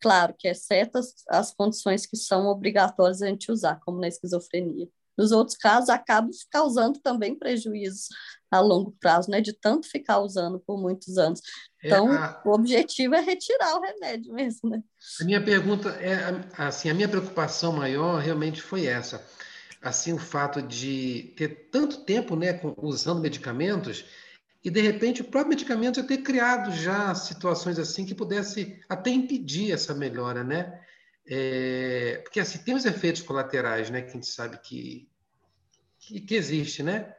[0.00, 4.88] claro que exceto as, as condições que são obrigatórias a gente usar, como na esquizofrenia.
[5.16, 8.08] Nos outros casos, acaba causando também prejuízos
[8.50, 9.40] a longo prazo, né?
[9.40, 11.40] De tanto ficar usando por muitos anos.
[11.82, 12.42] É, então, é a...
[12.44, 14.82] o objetivo é retirar o remédio mesmo, né?
[15.20, 16.18] A minha pergunta é,
[16.58, 19.24] assim, a minha preocupação maior realmente foi essa.
[19.80, 24.04] Assim, o fato de ter tanto tempo, né, usando medicamentos
[24.62, 29.10] e, de repente, o próprio medicamento já ter criado já situações assim que pudesse até
[29.10, 30.79] impedir essa melhora, né?
[31.32, 35.08] É, porque, assim, tem os efeitos colaterais, né, que a gente sabe que,
[36.00, 37.14] que, que existe, né?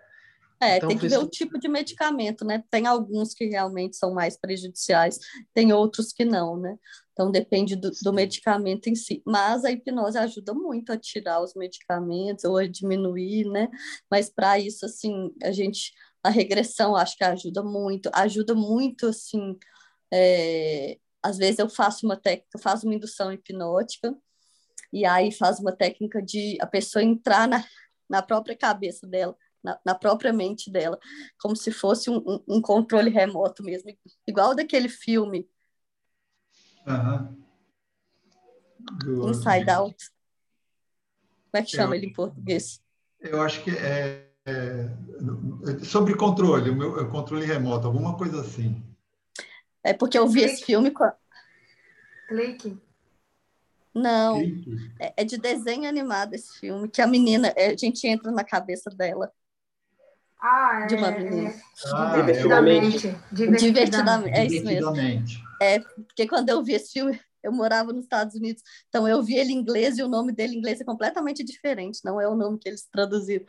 [0.61, 2.63] É, então, tem que ver o tipo de medicamento, né?
[2.69, 5.17] Tem alguns que realmente são mais prejudiciais,
[5.55, 6.77] tem outros que não, né?
[7.13, 9.23] Então depende do, do, medicamento em si.
[9.25, 13.69] Mas a hipnose ajuda muito a tirar os medicamentos ou a diminuir, né?
[14.09, 15.93] Mas para isso, assim, a gente.
[16.23, 19.57] A regressão acho que ajuda muito, ajuda muito, assim.
[20.13, 24.15] É, às vezes eu faço uma técnica, faço uma indução hipnótica,
[24.91, 27.63] e aí faz uma técnica de a pessoa entrar na,
[28.09, 30.99] na própria cabeça dela na, na, própria mente dela,
[31.39, 33.91] como se fosse um, um, um controle remoto mesmo,
[34.27, 35.47] igual daquele filme.
[36.87, 37.41] Uhum.
[39.29, 39.97] Inside Out.
[41.51, 42.81] Como é que chama eu, ele em português?
[43.19, 44.89] Eu acho que é, é
[45.83, 48.83] sobre controle, o meu controle remoto, alguma coisa assim.
[49.83, 51.09] É porque eu vi esse filme com.
[52.27, 52.77] Clique.
[53.93, 54.39] Não,
[54.99, 58.43] é, é, de desenho animado esse filme, que a menina, é, a gente entra na
[58.43, 59.31] cabeça dela.
[60.39, 61.49] Ah, de uma é, menina.
[61.49, 61.61] É,
[61.93, 63.15] ah, divertidamente.
[63.31, 64.39] Divertidamente.
[64.39, 64.93] É isso mesmo.
[65.61, 69.35] É, porque quando eu vi esse filme, eu morava nos Estados Unidos, então eu vi
[69.35, 72.35] ele em inglês e o nome dele em inglês é completamente diferente, não é o
[72.35, 73.45] nome que eles traduziram.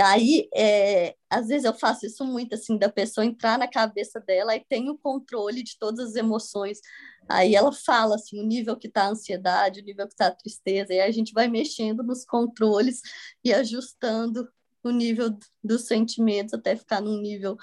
[0.00, 4.56] Aí, é, às vezes eu faço isso muito, assim, da pessoa entrar na cabeça dela
[4.56, 6.80] e tem o controle de todas as emoções.
[7.28, 10.34] Aí ela fala, assim, o nível que está a ansiedade, o nível que está a
[10.34, 13.02] tristeza, e aí a gente vai mexendo nos controles
[13.44, 14.48] e ajustando
[14.82, 17.56] o nível dos sentimentos até ficar num nível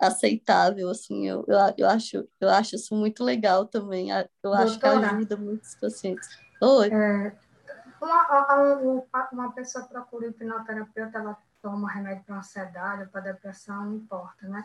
[0.00, 4.78] aceitável, assim, eu, eu, eu, acho, eu acho isso muito legal também, eu Doutora, acho
[4.78, 6.28] que ajuda muitos pacientes.
[6.62, 6.88] Oi?
[6.88, 7.36] É,
[8.00, 14.46] uma, uma, uma pessoa procura hipnoterapeuta, ela toma remédio para ansiedade, para depressão, não importa,
[14.46, 14.64] né?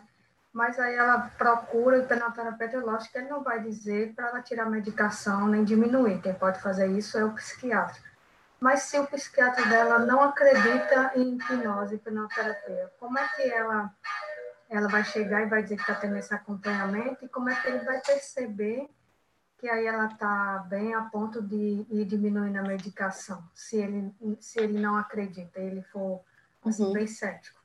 [0.52, 4.70] Mas aí ela procura o hipnoterapeuta, lógico que ele não vai dizer para ela tirar
[4.70, 8.00] medicação nem diminuir, quem pode fazer isso é o psiquiatra.
[8.60, 13.92] Mas se o psiquiatra dela não acredita em hipnose, hipnoterapia, como é que ela
[14.70, 17.68] ela vai chegar e vai dizer que está tendo esse acompanhamento e como é que
[17.68, 18.88] ele vai perceber
[19.58, 24.60] que aí ela está bem a ponto de ir diminuindo a medicação, se ele, se
[24.60, 26.22] ele não acredita, ele for
[26.64, 26.92] uhum.
[26.92, 27.62] bem cético.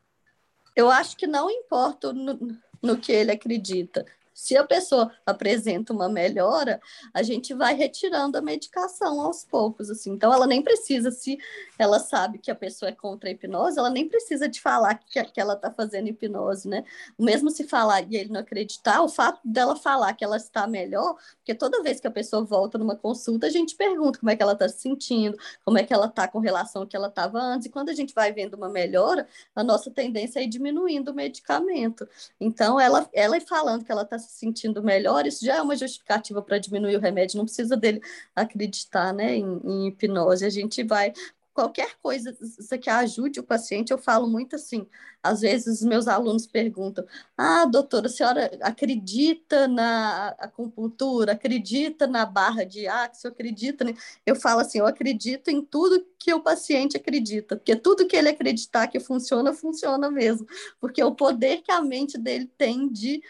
[0.75, 4.05] Eu acho que não importa no, no que ele acredita.
[4.39, 6.79] Se a pessoa apresenta uma melhora,
[7.13, 10.11] a gente vai retirando a medicação aos poucos, assim.
[10.11, 11.37] Então, ela nem precisa, se
[11.77, 15.21] ela sabe que a pessoa é contra a hipnose, ela nem precisa de falar que,
[15.25, 16.85] que ela está fazendo hipnose, né?
[17.19, 21.17] Mesmo se falar e ele não acreditar, o fato dela falar que ela está melhor,
[21.35, 24.41] porque toda vez que a pessoa volta numa consulta, a gente pergunta como é que
[24.41, 27.39] ela está se sentindo, como é que ela está com relação ao que ela estava
[27.39, 31.11] antes, e quando a gente vai vendo uma melhora, a nossa tendência é ir diminuindo
[31.11, 32.07] o medicamento.
[32.39, 36.41] Então, ela, ela falando que ela está se sentindo melhor, isso já é uma justificativa
[36.41, 38.01] para diminuir o remédio, não precisa dele
[38.35, 41.13] acreditar né, em, em hipnose, a gente vai
[41.59, 42.33] qualquer coisa
[42.81, 44.87] que ajude o paciente, eu falo muito assim.
[45.21, 47.05] Às vezes meus alunos perguntam:
[47.37, 53.85] Ah, doutora, a senhora acredita na acupuntura, acredita na barra de axio, acredita?
[54.25, 58.29] Eu falo assim: eu acredito em tudo que o paciente acredita, porque tudo que ele
[58.29, 60.47] acreditar que funciona, funciona mesmo,
[60.79, 63.21] porque o poder que a mente dele tem de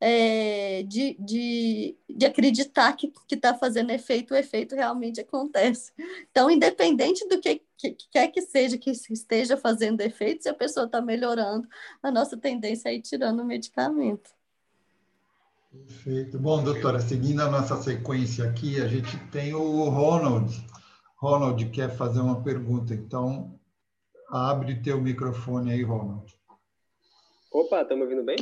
[0.00, 5.92] é, de, de, de acreditar que está fazendo efeito, o efeito realmente acontece.
[6.30, 10.54] Então, independente do que, que, que quer que seja que esteja fazendo efeito, se a
[10.54, 11.66] pessoa está melhorando,
[12.02, 14.30] a nossa tendência é ir tirando o medicamento.
[15.70, 16.38] Perfeito.
[16.38, 20.52] Bom, doutora, seguindo a nossa sequência aqui, a gente tem o Ronald.
[21.18, 23.58] Ronald quer fazer uma pergunta, então
[24.30, 26.34] abre teu microfone aí, Ronald.
[27.50, 28.36] Opa, estão me ouvindo bem?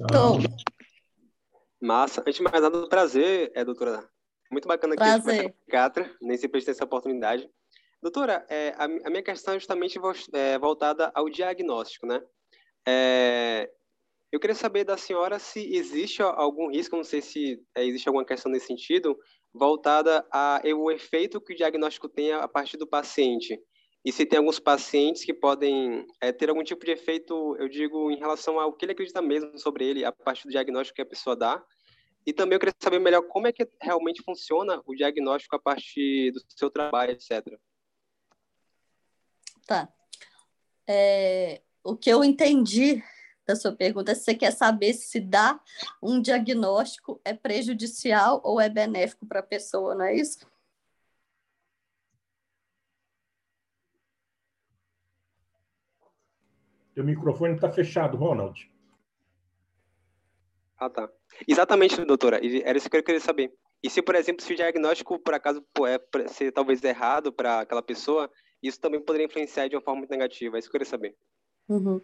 [0.00, 0.38] Então,
[1.80, 2.20] Massa.
[2.20, 4.08] Antes de mais nada, prazer, é, doutora.
[4.50, 5.52] Muito bacana aqui prazer.
[5.52, 7.48] psiquiatra, nem sempre ter essa oportunidade.
[8.02, 9.98] Doutora, é, a, a, minha questão é justamente
[10.32, 12.22] é, voltada ao diagnóstico, né?
[12.86, 13.70] É,
[14.30, 18.24] eu queria saber da senhora se existe algum risco, não sei se é, existe alguma
[18.24, 19.18] questão nesse sentido,
[19.52, 23.58] voltada ao efeito que o diagnóstico tem a partir do paciente.
[24.06, 28.08] E se tem alguns pacientes que podem é, ter algum tipo de efeito, eu digo,
[28.08, 31.06] em relação ao que ele acredita mesmo sobre ele, a partir do diagnóstico que a
[31.06, 31.60] pessoa dá.
[32.24, 36.30] E também eu queria saber melhor como é que realmente funciona o diagnóstico a partir
[36.30, 37.58] do seu trabalho, etc.
[39.66, 39.92] Tá.
[40.86, 43.02] É, o que eu entendi
[43.44, 45.60] da sua pergunta é se você quer saber se dar
[46.00, 50.46] um diagnóstico é prejudicial ou é benéfico para a pessoa, não é isso?
[56.96, 58.72] Teu microfone está fechado, Ronald.
[60.78, 61.06] Ah, tá.
[61.46, 62.40] Exatamente, doutora.
[62.64, 63.52] Era isso que eu queria saber.
[63.82, 67.82] E se, por exemplo, se o diagnóstico, por acaso, é ser talvez errado para aquela
[67.82, 68.30] pessoa,
[68.62, 70.56] isso também poderia influenciar de uma forma muito negativa.
[70.56, 71.14] É isso que eu queria saber.
[71.68, 72.00] Uhum.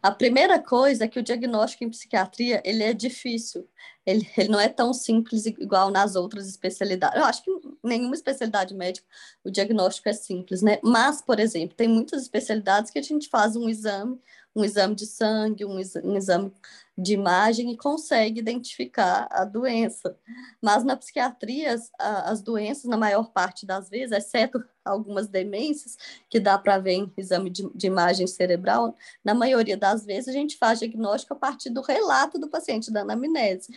[0.00, 3.68] A primeira coisa é que o diagnóstico em psiquiatria ele é difícil,
[4.06, 7.16] ele, ele não é tão simples igual nas outras especialidades.
[7.16, 7.50] Eu acho que
[7.82, 9.06] nenhuma especialidade médica
[9.44, 10.78] o diagnóstico é simples, né?
[10.82, 14.20] Mas, por exemplo, tem muitas especialidades que a gente faz um exame,
[14.54, 16.52] um exame de sangue, um, exame
[16.98, 20.16] de imagem e consegue identificar a doença.
[20.60, 25.96] Mas na psiquiatria, as, as doenças, na maior parte das vezes, exceto algumas demências,
[26.28, 28.94] que dá para ver em exame de, de, imagem cerebral,
[29.24, 33.02] na maioria das vezes a gente faz diagnóstico a partir do relato do paciente, da
[33.02, 33.72] anamnese.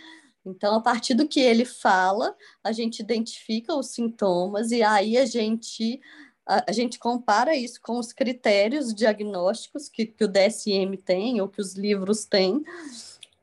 [0.46, 5.26] Então, a partir do que ele fala, a gente identifica os sintomas e aí a
[5.26, 6.02] gente
[6.46, 11.48] a, a gente compara isso com os critérios diagnósticos que, que o DSM tem ou
[11.48, 12.64] que os livros têm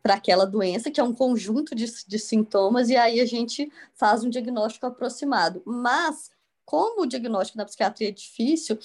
[0.02, 4.24] para aquela doença, que é um conjunto de, de sintomas, e aí a gente faz
[4.24, 5.62] um diagnóstico aproximado.
[5.64, 6.30] Mas,
[6.64, 8.78] como o diagnóstico na psiquiatria é difícil,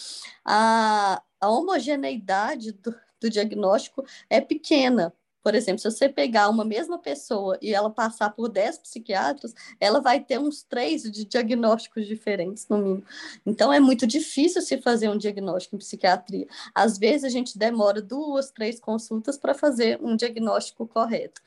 [0.43, 5.13] a, a homogeneidade do, do diagnóstico é pequena,
[5.45, 10.01] por exemplo, se você pegar uma mesma pessoa e ela passar por 10 psiquiatras, ela
[10.01, 13.03] vai ter uns três de diagnósticos diferentes, no mínimo.
[13.45, 16.47] Então, é muito difícil se fazer um diagnóstico em psiquiatria.
[16.73, 21.39] Às vezes, a gente demora duas, três consultas para fazer um diagnóstico correto.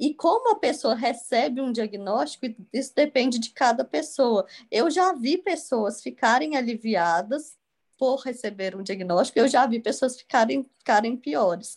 [0.00, 4.46] E como a pessoa recebe um diagnóstico, isso depende de cada pessoa.
[4.70, 7.60] Eu já vi pessoas ficarem aliviadas
[8.02, 11.76] por receber um diagnóstico, eu já vi pessoas ficarem, ficarem piores.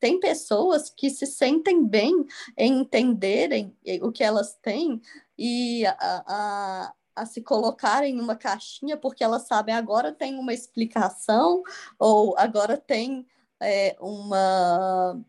[0.00, 2.24] Tem pessoas que se sentem bem
[2.56, 5.02] em entenderem o que elas têm
[5.36, 10.54] e a, a, a se colocarem em uma caixinha porque elas sabem agora tem uma
[10.54, 11.62] explicação
[11.98, 13.26] ou agora tem
[13.60, 15.22] é, uma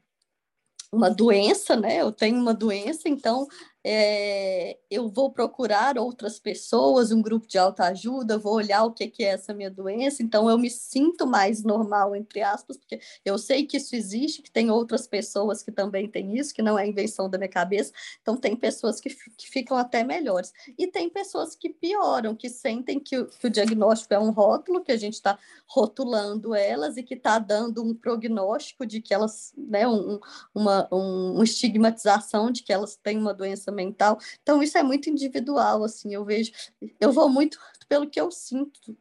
[0.89, 1.97] uma doença, né?
[1.97, 3.45] Eu tenho uma doença, então
[3.89, 9.23] é, eu vou procurar outras pessoas, um grupo de autoajuda, vou olhar o que, que
[9.23, 13.65] é essa minha doença, então eu me sinto mais normal, entre aspas, porque eu sei
[13.65, 17.29] que isso existe, que tem outras pessoas que também têm isso, que não é invenção
[17.29, 20.51] da minha cabeça, então tem pessoas que, que ficam até melhores.
[20.77, 24.83] E tem pessoas que pioram, que sentem que o, que o diagnóstico é um rótulo,
[24.83, 29.53] que a gente está rotulando elas e que está dando um prognóstico de que elas,
[29.57, 30.19] né, um,
[30.53, 34.19] uma um, estigmatização de que elas têm uma doença mental.
[34.41, 36.51] Então, isso é muito individual, assim, eu vejo,
[36.99, 37.57] eu vou muito
[37.87, 38.97] pelo que eu sinto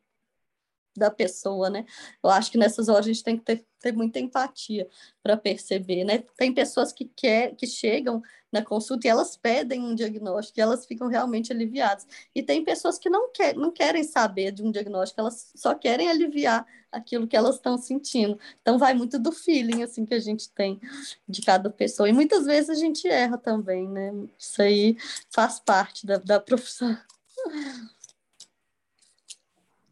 [0.98, 1.84] da pessoa, né?
[2.22, 4.88] Eu acho que nessas horas a gente tem que ter, ter muita empatia
[5.22, 6.22] para perceber, né?
[6.36, 8.22] Tem pessoas que, quer, que chegam
[8.52, 12.06] na consulta e elas pedem um diagnóstico e elas ficam realmente aliviadas.
[12.34, 16.08] E tem pessoas que não, quer, não querem saber de um diagnóstico, elas só querem
[16.08, 18.38] aliviar aquilo que elas estão sentindo.
[18.62, 20.80] Então vai muito do feeling assim que a gente tem
[21.28, 22.08] de cada pessoa.
[22.08, 24.12] E muitas vezes a gente erra também, né?
[24.38, 24.96] Isso aí
[25.30, 26.96] faz parte da, da profissão.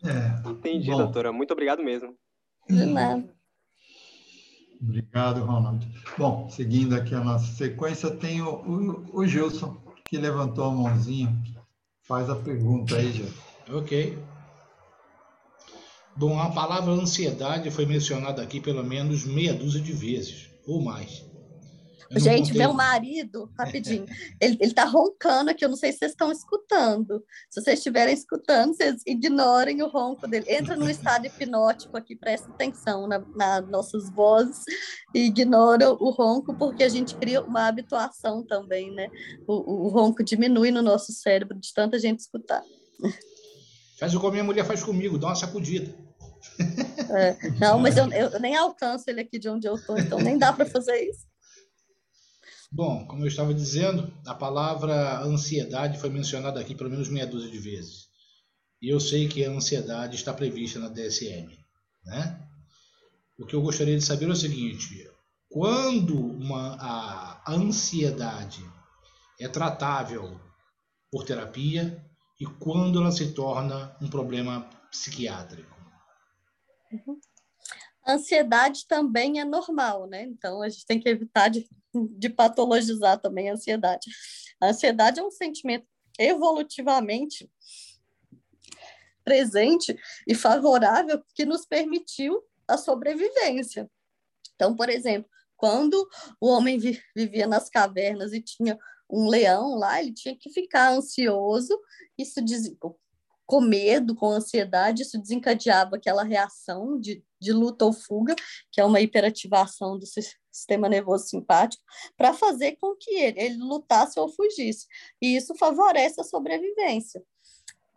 [0.05, 0.49] É.
[0.49, 0.99] Entendi, Bom.
[0.99, 1.33] doutora.
[1.33, 2.15] Muito obrigado mesmo.
[2.69, 3.35] De nada.
[4.81, 5.87] Obrigado, Ronald.
[6.19, 11.35] Bom, seguindo aqui a nossa sequência, tem o, o, o Gilson, que levantou a mãozinha.
[12.03, 13.41] Faz a pergunta aí, Gilson.
[13.71, 14.19] Ok.
[16.17, 21.25] Bom, a palavra ansiedade foi mencionada aqui pelo menos meia dúzia de vezes, ou mais.
[22.17, 24.07] Gente, meu marido, rapidinho,
[24.41, 27.23] ele, ele tá roncando aqui, eu não sei se vocês estão escutando.
[27.51, 30.47] Se vocês estiverem escutando, vocês ignorem o ronco dele.
[30.49, 34.63] Entra no estado hipnótico aqui, presta atenção nas na nossas vozes
[35.15, 39.09] e ignora o ronco, porque a gente cria uma habituação também, né?
[39.47, 42.63] O, o ronco diminui no nosso cérebro de tanta gente escutar.
[43.99, 45.95] Faz o que a minha mulher faz comigo, dá uma sacudida.
[47.11, 50.39] É, não, mas eu, eu nem alcanço ele aqui de onde eu estou, então nem
[50.39, 51.27] dá para fazer isso.
[52.71, 57.51] Bom, como eu estava dizendo, a palavra ansiedade foi mencionada aqui pelo menos meia dúzia
[57.51, 58.09] de vezes.
[58.83, 61.49] E eu sei que a ansiedade está prevista na DSM.
[62.05, 62.49] Né?
[63.39, 65.11] O que eu gostaria de saber é o seguinte:
[65.49, 68.65] quando uma, a ansiedade
[69.41, 70.41] é tratável
[71.11, 72.05] por terapia
[72.41, 75.75] e quando ela se torna um problema psiquiátrico?
[76.93, 77.19] Uhum.
[78.07, 80.25] Ansiedade também é normal, né?
[80.25, 81.69] Então a gente tem que evitar de,
[82.17, 84.11] de patologizar também a ansiedade.
[84.61, 85.87] A ansiedade é um sentimento
[86.19, 87.51] evolutivamente
[89.25, 93.91] presente e favorável que nos permitiu a sobrevivência.
[94.55, 96.09] Então, por exemplo, quando
[96.41, 96.79] o homem
[97.17, 98.79] vivia nas cavernas e tinha
[99.11, 101.79] um leão lá, ele tinha que ficar ansioso,
[102.19, 102.41] isso
[103.47, 108.35] com medo, com ansiedade, isso desencadeava aquela reação de, de luta ou fuga,
[108.73, 110.07] que é uma hiperativação do
[110.55, 111.83] sistema nervoso simpático,
[112.17, 114.87] para fazer com que ele, ele lutasse ou fugisse.
[115.21, 117.23] E isso favorece a sobrevivência.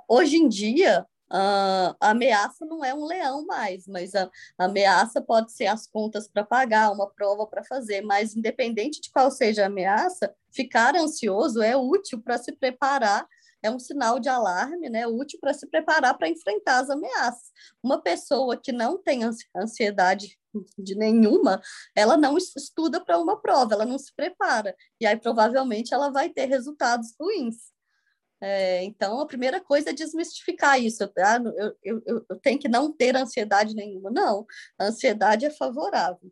[0.08, 5.22] Hoje em dia, Uh, a ameaça não é um leão mais, mas a, a ameaça
[5.22, 9.64] pode ser as contas para pagar, uma prova para fazer, mas independente de qual seja
[9.64, 13.28] a ameaça, ficar ansioso é útil para se preparar
[13.64, 17.52] é um sinal de alarme, né, útil para se preparar para enfrentar as ameaças.
[17.84, 19.22] Uma pessoa que não tem
[19.56, 20.38] ansiedade
[20.78, 21.62] de nenhuma,
[21.96, 26.30] ela não estuda para uma prova, ela não se prepara, e aí provavelmente ela vai
[26.30, 27.72] ter resultados ruins.
[28.40, 31.04] É, então, a primeira coisa é desmistificar isso.
[31.04, 31.12] Eu,
[31.84, 34.12] eu, eu, eu tenho que não ter ansiedade nenhuma.
[34.12, 34.46] Não,
[34.78, 36.32] a ansiedade é favorável.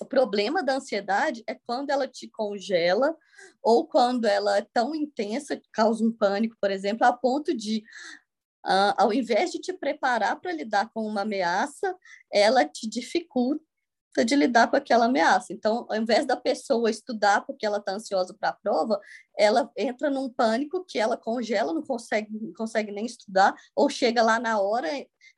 [0.00, 3.14] O problema da ansiedade é quando ela te congela
[3.62, 7.84] ou quando ela é tão intensa, causa um pânico, por exemplo, a ponto de,
[8.64, 11.94] uh, ao invés de te preparar para lidar com uma ameaça,
[12.32, 13.62] ela te dificulta
[14.26, 15.52] de lidar com aquela ameaça.
[15.52, 18.98] Então, ao invés da pessoa estudar porque ela está ansiosa para a prova,
[19.36, 24.22] ela entra num pânico que ela congela, não consegue, não consegue nem estudar, ou chega
[24.22, 24.88] lá na hora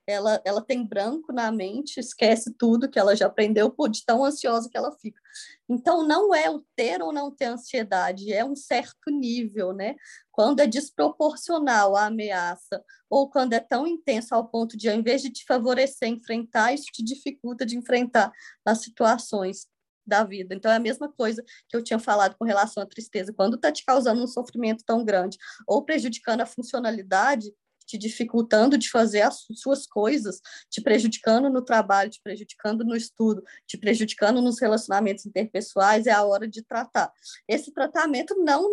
[0.07, 4.25] ela, ela tem branco na mente, esquece tudo que ela já aprendeu, por de tão
[4.25, 5.21] ansiosa que ela fica.
[5.69, 9.95] Então, não é o ter ou não ter ansiedade, é um certo nível, né?
[10.31, 15.23] Quando é desproporcional a ameaça, ou quando é tão intenso ao ponto de, ao invés
[15.23, 18.33] de te favorecer enfrentar, isso te dificulta de enfrentar
[18.65, 19.67] as situações
[20.07, 20.55] da vida.
[20.55, 23.33] Então, é a mesma coisa que eu tinha falado com relação à tristeza.
[23.33, 27.53] Quando está te causando um sofrimento tão grande ou prejudicando a funcionalidade,
[27.85, 33.43] te dificultando de fazer as suas coisas, te prejudicando no trabalho, te prejudicando no estudo,
[33.67, 37.13] te prejudicando nos relacionamentos interpessoais, é a hora de tratar.
[37.49, 38.69] Esse tratamento não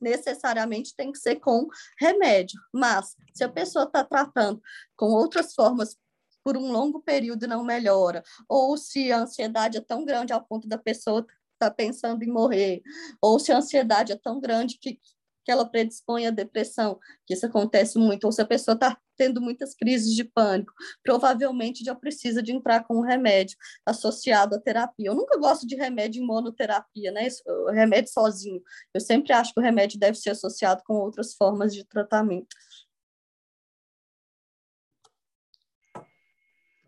[0.00, 1.66] necessariamente tem que ser com
[1.98, 4.60] remédio, mas se a pessoa está tratando
[4.94, 5.96] com outras formas
[6.44, 10.44] por um longo período e não melhora, ou se a ansiedade é tão grande ao
[10.44, 12.82] ponto da pessoa estar tá pensando em morrer,
[13.20, 15.00] ou se a ansiedade é tão grande que
[15.46, 19.40] que ela predispõe à depressão, que isso acontece muito, ou se a pessoa está tendo
[19.40, 20.72] muitas crises de pânico,
[21.04, 25.06] provavelmente já precisa de entrar com um remédio associado à terapia.
[25.06, 27.28] Eu nunca gosto de remédio em monoterapia, né?
[27.72, 28.60] remédio sozinho.
[28.92, 32.48] Eu sempre acho que o remédio deve ser associado com outras formas de tratamento.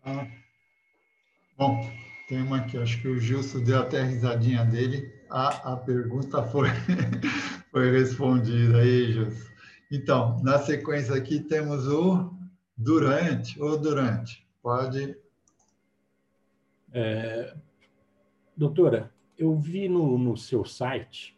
[0.03, 0.27] Ah,
[1.57, 1.89] bom,
[2.27, 5.18] tem uma aqui, acho que o Gilson deu até a risadinha dele.
[5.29, 6.67] A, a pergunta foi,
[7.71, 9.49] foi respondida aí, Gilson.
[9.91, 12.33] Então, na sequência aqui temos o
[12.75, 14.45] Durante, ou Durante.
[14.61, 15.17] Pode.
[16.93, 17.55] É,
[18.55, 21.37] doutora, eu vi no, no seu site,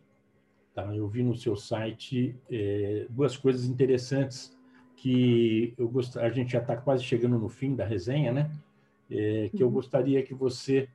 [0.74, 0.96] tá?
[0.96, 4.58] eu vi no seu site é, duas coisas interessantes
[4.96, 6.18] que eu gost...
[6.18, 8.52] a gente já está quase chegando no fim da resenha, né?
[9.12, 9.74] é, que eu uhum.
[9.74, 10.88] gostaria que você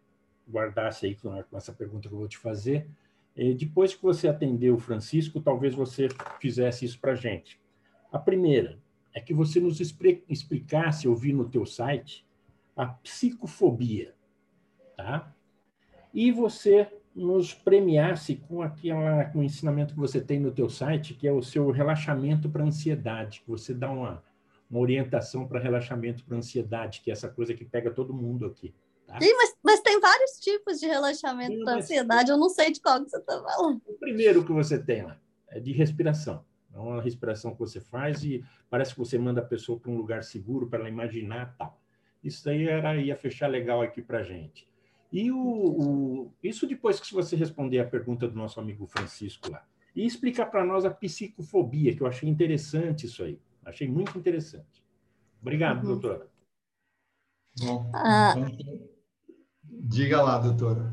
[0.49, 2.89] guardasse aí com essa pergunta que eu vou te fazer.
[3.37, 6.09] É, depois que você atendeu o Francisco, talvez você
[6.41, 7.61] fizesse isso para a gente.
[8.11, 8.79] A primeira
[9.13, 12.27] é que você nos explicasse, eu vi no teu site,
[12.77, 14.15] a psicofobia,
[14.97, 15.35] tá?
[16.13, 21.15] E você nos premiasse com aquela com o ensinamento que você tem no teu site,
[21.15, 24.23] que é o seu relaxamento para ansiedade, que você dá uma
[24.71, 28.75] uma orientação para relaxamento para ansiedade, que é essa coisa que pega todo mundo aqui.
[29.07, 29.21] Tá?
[29.21, 33.03] Sim, mas, mas tem vários tipos de relaxamento para ansiedade, eu não sei de qual
[33.03, 33.81] que você está falando.
[33.87, 36.45] O primeiro que você tem lá é de respiração.
[36.75, 39.97] É uma respiração que você faz e parece que você manda a pessoa para um
[39.97, 41.81] lugar seguro para ela imaginar tal.
[42.23, 44.69] Isso aí era, ia fechar legal aqui para gente.
[45.13, 49.65] E o, o, isso depois que você responder a pergunta do nosso amigo Francisco lá.
[49.95, 53.41] E explicar para nós a psicofobia, que eu achei interessante isso aí.
[53.65, 54.85] Achei muito interessante.
[55.41, 55.93] Obrigado, uhum.
[55.93, 56.29] doutora.
[57.59, 58.89] Bom, ah, então,
[59.81, 60.93] diga lá, doutora.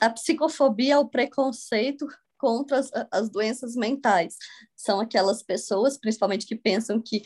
[0.00, 2.06] A psicofobia é o preconceito
[2.38, 4.36] contra as, as doenças mentais.
[4.74, 7.22] São aquelas pessoas, principalmente, que pensam que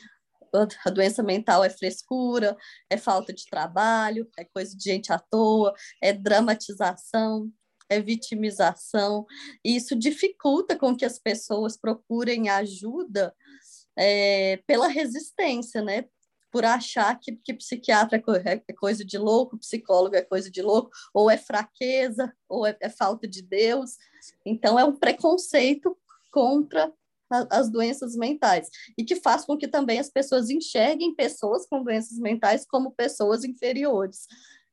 [0.85, 2.57] a doença mental é frescura,
[2.89, 7.51] é falta de trabalho, é coisa de gente à toa, é dramatização,
[7.89, 9.27] é vitimização.
[9.65, 13.35] E isso dificulta com que as pessoas procurem ajuda
[13.97, 16.05] é, pela resistência, né?
[16.55, 20.89] Por achar que, que psiquiatra é, é coisa de louco, psicólogo é coisa de louco,
[21.13, 23.97] ou é fraqueza, ou é, é falta de Deus.
[24.47, 25.99] Então, é um preconceito
[26.31, 26.93] contra
[27.51, 32.19] as doenças mentais e que faz com que também as pessoas enxerguem pessoas com doenças
[32.19, 34.29] mentais como pessoas inferiores.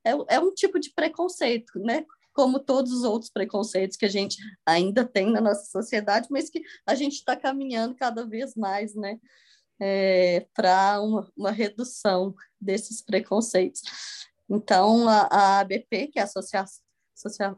[0.06, 2.06] É, é um tipo de preconceito, né?
[2.32, 6.62] como todos os outros preconceitos que a gente ainda tem na nossa sociedade, mas que
[6.86, 9.20] a gente está caminhando cada vez mais, né,
[9.82, 13.82] é, para uma, uma redução desses preconceitos.
[14.48, 16.91] Então, a, a ABP, que é a Associação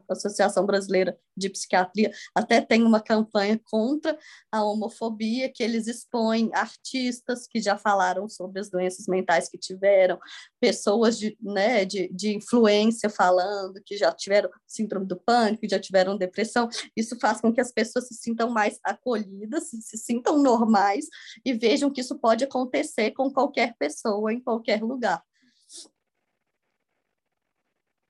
[0.08, 4.18] Associação Brasileira de Psiquiatria até tem uma campanha contra
[4.50, 10.18] a homofobia, que eles expõem artistas que já falaram sobre as doenças mentais que tiveram,
[10.60, 15.78] pessoas de, né, de, de influência falando que já tiveram síndrome do pânico, que já
[15.78, 16.68] tiveram depressão.
[16.96, 21.06] Isso faz com que as pessoas se sintam mais acolhidas, se, se sintam normais
[21.44, 25.22] e vejam que isso pode acontecer com qualquer pessoa, em qualquer lugar.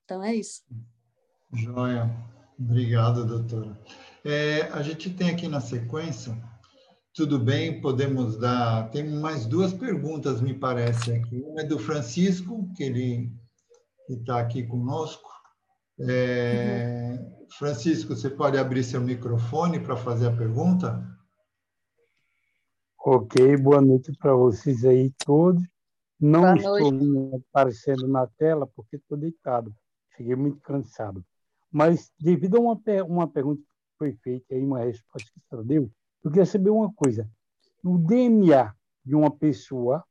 [0.05, 0.63] Então é isso.
[1.55, 2.09] Joia.
[2.59, 3.77] Obrigado, doutora.
[4.23, 6.35] É, a gente tem aqui na sequência,
[7.13, 8.89] tudo bem, podemos dar.
[8.91, 11.41] Tem mais duas perguntas, me parece, aqui.
[11.41, 13.31] Uma é do Francisco, que ele
[14.09, 15.29] está aqui conosco.
[15.99, 17.47] É, uhum.
[17.57, 21.05] Francisco, você pode abrir seu microfone para fazer a pergunta?
[22.99, 25.63] Ok, boa noite para vocês aí todos.
[26.19, 29.73] Não estou aparecendo na tela porque estou deitado.
[30.17, 31.23] Cheguei muito cansado.
[31.75, 35.91] Mas, devido a uma, uma pergunta que foi feita e uma resposta que você deu,
[36.23, 37.29] eu queria saber uma coisa.
[37.83, 38.73] O DNA
[39.03, 40.01] de uma pessoa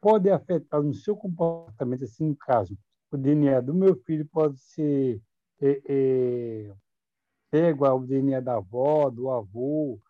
[0.00, 2.74] pode afetar no seu comportamento, assim, no caso,
[3.12, 5.20] o DNA do meu filho pode ser
[5.60, 6.74] é, é,
[7.50, 10.00] pego ao DNA da avó, do avô,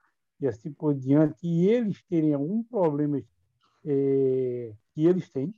[0.40, 3.20] e assim por diante, e eles terem algum problema
[3.84, 5.52] é, que eles têm.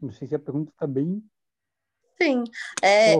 [0.00, 1.22] Não sei se a pergunta está bem.
[2.16, 2.44] Sim.
[2.82, 3.14] É,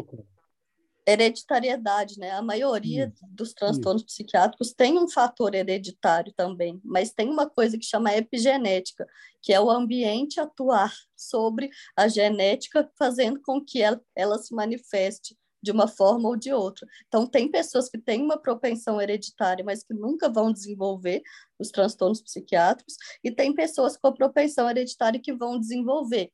[1.06, 2.32] hereditariedade, né?
[2.32, 4.06] A maioria isso, dos transtornos isso.
[4.06, 9.06] psiquiátricos tem um fator hereditário também, mas tem uma coisa que chama epigenética,
[9.40, 15.36] que é o ambiente atuar sobre a genética, fazendo com que ela, ela se manifeste
[15.62, 16.86] de uma forma ou de outra.
[17.08, 21.22] Então, tem pessoas que têm uma propensão hereditária, mas que nunca vão desenvolver
[21.58, 22.94] os transtornos psiquiátricos,
[23.24, 26.30] e tem pessoas com propensão hereditária que vão desenvolver,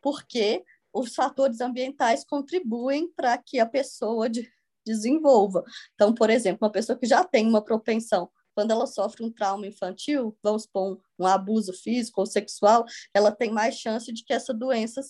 [0.00, 4.48] porque os fatores ambientais contribuem para que a pessoa de,
[4.84, 5.64] desenvolva.
[5.94, 9.66] Então, por exemplo, uma pessoa que já tem uma propensão quando ela sofre um trauma
[9.66, 12.84] infantil, vamos supor, um, um, abuso físico ou sexual,
[13.14, 15.00] ela tem mais chance de que essa doença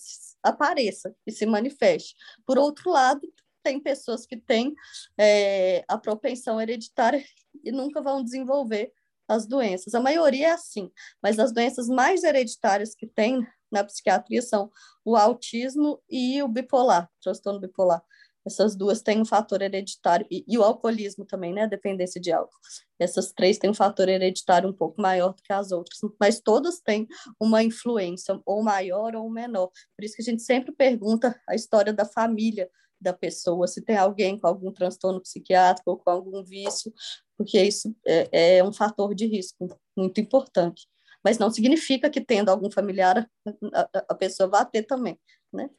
[0.41, 2.15] apareça e se manifeste.
[2.45, 3.21] Por outro lado,
[3.61, 4.73] tem pessoas que têm
[5.17, 7.23] é, a propensão hereditária
[7.63, 8.91] e nunca vão desenvolver
[9.27, 9.95] as doenças.
[9.95, 14.71] A maioria é assim, mas as doenças mais hereditárias que tem na psiquiatria são
[15.03, 18.03] o autismo e o bipolar, transtorno bipolar.
[18.45, 21.65] Essas duas têm um fator hereditário, e, e, o alcoolismo também, né?
[21.65, 22.57] Dependência de álcool.
[22.99, 26.81] Essas três têm um fator hereditário um pouco maior do que as outras, mas todas
[26.81, 27.07] têm
[27.39, 29.69] uma influência, ou maior ou menor.
[29.95, 32.69] Por isso que a gente sempre pergunta a história da família
[32.99, 36.93] da pessoa, se tem alguém com algum transtorno psiquiátrico ou com algum vício,
[37.37, 40.87] porque isso é, é um fator de risco muito importante.
[41.23, 43.29] Mas não significa que tendo algum familiar,
[43.73, 45.19] a, a pessoa vá ter também,
[45.51, 45.69] né?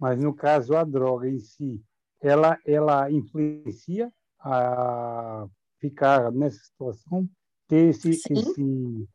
[0.00, 1.80] Mas no caso a droga em si,
[2.20, 5.46] ela ela influencia a
[5.78, 7.28] ficar nessa situação,
[7.68, 8.34] ter esse, Sim.
[8.34, 9.08] esse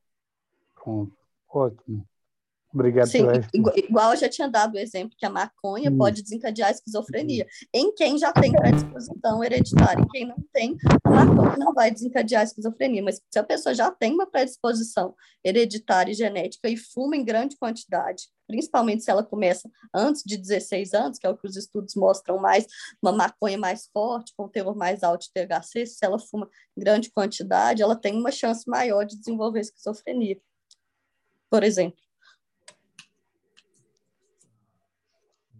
[0.75, 1.17] pronto,
[1.49, 2.07] ótimo.
[2.77, 3.25] Obrigado Sim,
[3.75, 5.97] igual eu já tinha dado o exemplo que a maconha hum.
[5.97, 7.45] pode desencadear a esquizofrenia.
[7.45, 7.67] Hum.
[7.73, 12.41] Em quem já tem predisposição hereditária, em quem não tem, a maconha não vai desencadear
[12.41, 13.01] a esquizofrenia.
[13.01, 17.57] Mas se a pessoa já tem uma predisposição hereditária e genética e fuma em grande
[17.57, 21.95] quantidade, principalmente se ela começa antes de 16 anos, que é o que os estudos
[21.95, 22.67] mostram mais,
[23.01, 26.47] uma maconha mais forte, com teor mais alto de THC, se ela fuma
[26.77, 30.39] em grande quantidade, ela tem uma chance maior de desenvolver esquizofrenia,
[31.49, 32.06] por exemplo.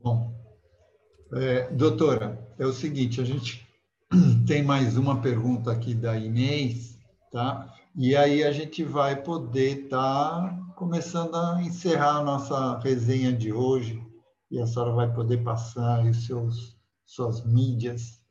[0.08, 0.34] Bom,
[1.34, 3.68] é, doutora, é o seguinte, a gente
[4.48, 6.98] tem mais uma pergunta aqui da Inês,
[7.30, 7.76] tá?
[7.94, 13.52] E aí a gente vai poder estar tá começando a encerrar a nossa resenha de
[13.52, 14.02] hoje
[14.50, 18.22] e a senhora vai poder passar os seus suas mídias,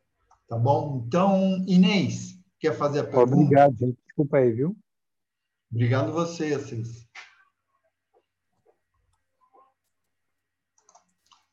[0.49, 1.05] tá bom?
[1.07, 3.35] Então, Inês, quer fazer a pergunta?
[3.35, 3.99] Obrigado, gente.
[4.07, 4.75] Desculpa aí, viu?
[5.71, 7.06] Obrigado você, Assis.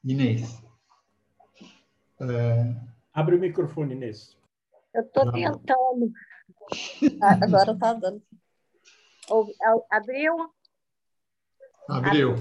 [0.04, 0.62] Inês.
[2.20, 2.76] É...
[3.14, 4.38] Abre o microfone, Inês.
[4.94, 6.12] Eu estou tentando.
[7.22, 8.22] Ah, agora está dando.
[9.90, 10.52] Abriu?
[11.88, 12.36] Abriu.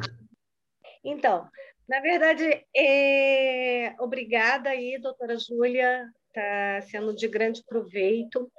[1.04, 1.48] Então,
[1.88, 3.94] na verdade, é...
[3.98, 8.50] obrigada aí, doutora Júlia, está sendo de grande proveito.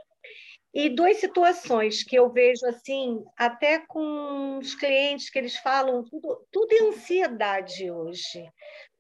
[0.74, 6.48] E duas situações que eu vejo assim, até com os clientes que eles falam, tudo,
[6.52, 8.44] tudo é ansiedade hoje.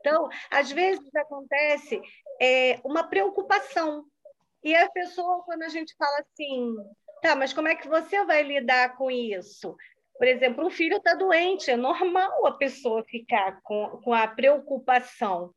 [0.03, 2.01] Então, às vezes acontece
[2.41, 4.03] é, uma preocupação.
[4.61, 6.75] E a pessoa, quando a gente fala assim,
[7.21, 9.77] tá, mas como é que você vai lidar com isso?
[10.17, 15.53] Por exemplo, um filho está doente, é normal a pessoa ficar com, com a preocupação.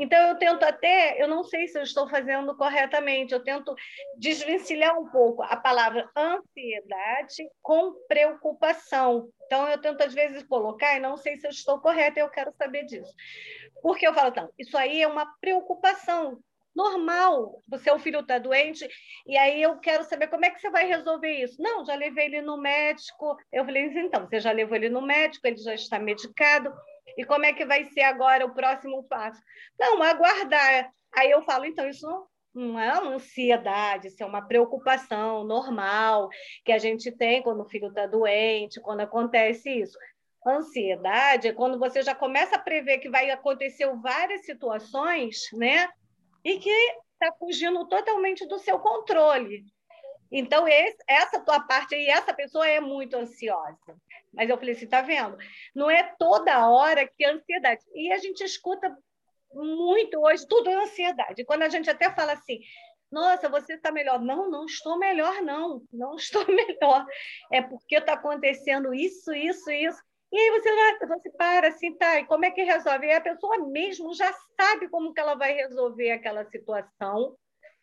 [0.00, 3.74] Então, eu tento até, eu não sei se eu estou fazendo corretamente, eu tento
[4.16, 9.28] desvencilhar um pouco a palavra ansiedade com preocupação.
[9.46, 12.52] Então, eu tento, às vezes, colocar, e não sei se eu estou correta, eu quero
[12.52, 13.12] saber disso.
[13.82, 14.48] Por que eu falo então?
[14.56, 16.38] Isso aí é uma preocupação
[16.76, 17.60] normal.
[17.68, 18.88] O filho está doente,
[19.26, 21.60] e aí eu quero saber como é que você vai resolver isso.
[21.60, 23.36] Não, já levei ele no médico.
[23.52, 26.72] Eu falei, então, você já levou ele no médico, ele já está medicado.
[27.16, 29.40] E como é que vai ser agora o próximo passo?
[29.78, 30.90] Não, aguardar.
[31.16, 32.06] Aí eu falo, então, isso
[32.54, 36.28] não é uma ansiedade, isso é uma preocupação normal
[36.64, 39.98] que a gente tem quando o filho está doente, quando acontece isso.
[40.46, 45.88] Ansiedade é quando você já começa a prever que vai acontecer várias situações, né?
[46.44, 46.70] E que
[47.12, 49.64] está fugindo totalmente do seu controle.
[50.30, 53.96] Então, esse, essa tua parte aí, essa pessoa é muito ansiosa.
[54.32, 55.36] Mas eu falei assim, tá vendo?
[55.74, 57.82] Não é toda hora que é ansiedade.
[57.94, 58.96] E a gente escuta
[59.52, 61.44] muito hoje, tudo é ansiedade.
[61.44, 62.60] Quando a gente até fala assim,
[63.10, 64.20] nossa, você está melhor.
[64.20, 65.82] Não, não estou melhor, não.
[65.92, 67.06] Não estou melhor.
[67.50, 70.02] É porque está acontecendo isso, isso, isso.
[70.30, 73.06] E aí você, você para assim, tá, e como é que resolve?
[73.06, 74.30] E a pessoa mesmo já
[74.60, 77.34] sabe como que ela vai resolver aquela situação.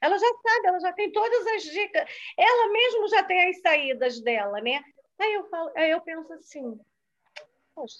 [0.06, 2.08] Ela já sabe, ela já tem todas as dicas.
[2.38, 4.84] Ela mesmo já tem as saídas dela, né?
[5.20, 6.80] Aí eu, falo, aí eu penso assim,
[7.74, 7.98] poxa,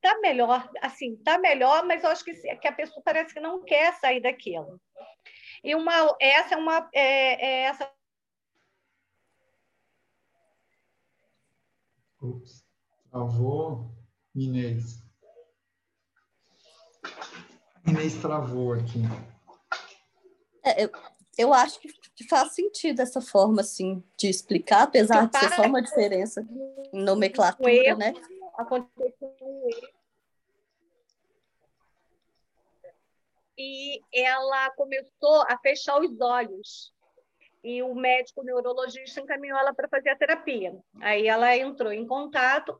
[0.00, 3.64] tá melhor, assim, tá melhor, mas eu acho que, que a pessoa parece que não
[3.64, 4.80] quer sair daquilo.
[5.64, 7.92] E uma, essa é uma, é, é essa.
[12.22, 12.64] Ups,
[13.10, 13.90] travou,
[14.32, 15.02] Inês.
[17.84, 19.02] Inês travou aqui.
[20.64, 20.90] É, eu,
[21.36, 25.80] eu acho que faz sentido essa forma assim de explicar, apesar de ser só uma
[25.80, 26.46] diferença
[26.92, 28.12] em nomenclatura, né?
[28.56, 29.98] Aconteceu um erro.
[33.56, 36.92] E ela começou a fechar os olhos.
[37.62, 40.76] E o médico neurologista encaminhou ela para fazer a terapia.
[41.00, 42.76] Aí ela entrou em contato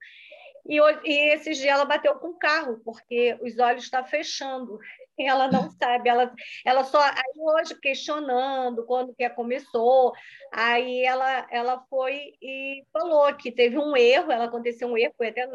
[0.69, 4.79] e, e esses dias ela bateu com o carro, porque os olhos estão tá fechando.
[5.19, 6.33] Ela não sabe, ela,
[6.65, 7.01] ela só.
[7.01, 10.13] Aí hoje, questionando quando que começou,
[10.53, 15.29] aí ela, ela foi e falou que teve um erro, ela aconteceu um erro, foi
[15.29, 15.49] até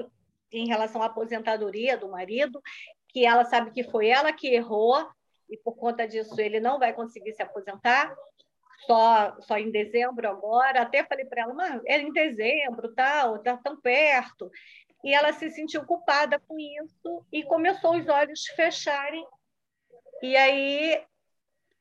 [0.51, 2.61] em relação à aposentadoria do marido,
[3.09, 5.07] que ela sabe que foi ela que errou,
[5.49, 8.15] e por conta disso ele não vai conseguir se aposentar,
[8.85, 10.81] só, só em dezembro agora.
[10.81, 14.51] Até falei para ela, mas é em dezembro, tal, tá tão perto
[15.03, 19.25] e ela se sentiu culpada com isso e começou os olhos fecharem.
[20.23, 21.03] E aí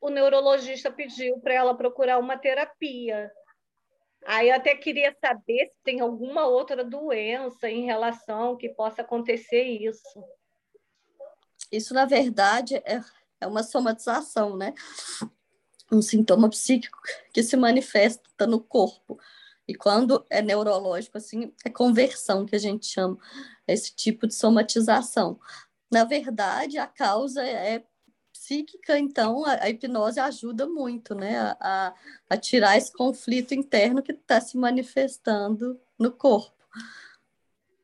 [0.00, 3.30] o neurologista pediu para ela procurar uma terapia.
[4.26, 9.62] Aí eu até queria saber se tem alguma outra doença em relação que possa acontecer
[9.62, 10.24] isso.
[11.70, 13.00] Isso, na verdade, é,
[13.40, 14.74] é uma somatização, né?
[15.92, 16.98] Um sintoma psíquico
[17.32, 19.20] que se manifesta no corpo.
[19.68, 23.16] E quando é neurológico, assim, é conversão que a gente chama,
[23.68, 25.38] esse tipo de somatização.
[25.88, 27.84] Na verdade, a causa é
[28.42, 31.94] psíquica, então a, a hipnose ajuda muito, né, a,
[32.28, 36.52] a tirar esse conflito interno que está se manifestando no corpo.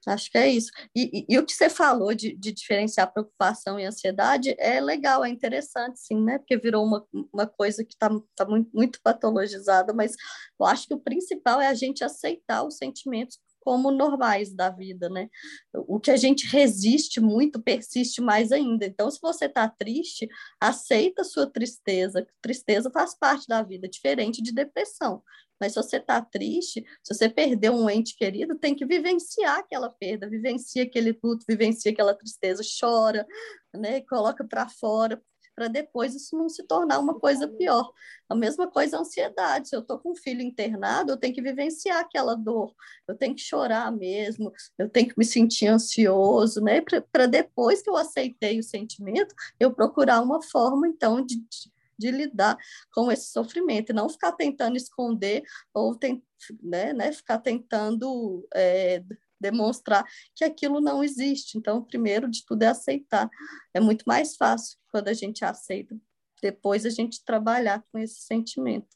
[0.06, 0.70] Acho que é isso.
[0.94, 5.22] E, e, e o que você falou de, de, diferenciar preocupação e ansiedade é legal,
[5.22, 6.38] é interessante, sim, né?
[6.38, 10.14] Porque virou uma, uma coisa que está tá muito, muito patologizada, mas
[10.58, 13.38] eu acho que o principal é a gente aceitar os sentimentos
[13.68, 15.28] como normais da vida, né?
[15.74, 18.86] O que a gente resiste muito persiste mais ainda.
[18.86, 20.26] Então, se você está triste,
[20.58, 22.26] aceita a sua tristeza.
[22.40, 25.22] Tristeza faz parte da vida, diferente de depressão.
[25.60, 29.90] Mas se você está triste, se você perdeu um ente querido, tem que vivenciar aquela
[29.90, 33.26] perda, vivencia aquele luto, vivencia aquela tristeza, chora,
[33.74, 34.00] né?
[34.00, 35.20] Coloca para fora,
[35.58, 37.92] para depois isso não se tornar uma coisa pior.
[38.28, 39.68] A mesma coisa a ansiedade.
[39.68, 42.72] Se eu estou com um filho internado, eu tenho que vivenciar aquela dor,
[43.08, 46.80] eu tenho que chorar mesmo, eu tenho que me sentir ansioso, né?
[47.10, 51.42] Para depois que eu aceitei o sentimento, eu procurar uma forma, então, de,
[51.98, 52.56] de lidar
[52.94, 55.42] com esse sofrimento, e não ficar tentando esconder
[55.74, 56.22] ou tem,
[56.62, 59.02] né, né, ficar tentando é,
[59.40, 60.04] demonstrar
[60.34, 61.58] que aquilo não existe.
[61.58, 63.28] Então, primeiro de tudo é aceitar.
[63.72, 65.96] É muito mais fácil quando a gente aceita,
[66.42, 68.88] depois a gente trabalhar com esse sentimento.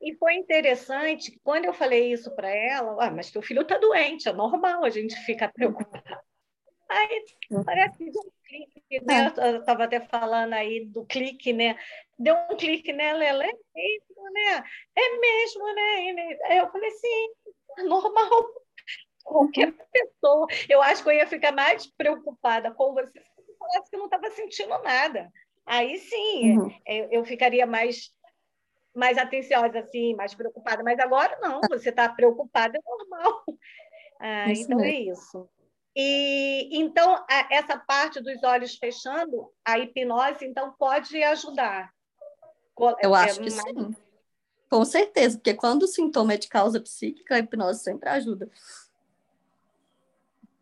[0.00, 4.28] E foi interessante, quando eu falei isso para ela, ah, mas teu filho está doente,
[4.28, 6.18] é normal a gente ficar preocupado.
[6.88, 7.24] Aí
[7.66, 9.32] parece que deu um clique, né?
[9.36, 9.50] É.
[9.54, 11.76] Eu estava até falando aí do clique, né?
[12.18, 14.64] Deu um clique nela, ela é mesmo, né?
[14.96, 16.38] É mesmo, né?
[16.44, 17.28] Aí eu falei, sim,
[17.84, 18.57] normal.
[19.28, 20.46] Qualquer pessoa.
[20.68, 24.06] Eu acho que eu ia ficar mais preocupada com você se falasse que eu não
[24.06, 25.30] estava sentindo nada.
[25.66, 26.74] Aí sim, uhum.
[26.86, 28.10] eu, eu ficaria mais
[28.94, 30.82] mais atenciosa, assim, mais preocupada.
[30.82, 33.44] Mas agora não, você está preocupada, é normal.
[34.20, 35.48] Ah, então é isso.
[35.94, 41.92] E então a, essa parte dos olhos fechando, a hipnose então pode ajudar.
[43.00, 43.62] Eu é, acho que mais...
[43.62, 43.96] sim.
[44.68, 48.50] Com certeza, porque quando o sintoma é de causa psíquica, a hipnose sempre ajuda.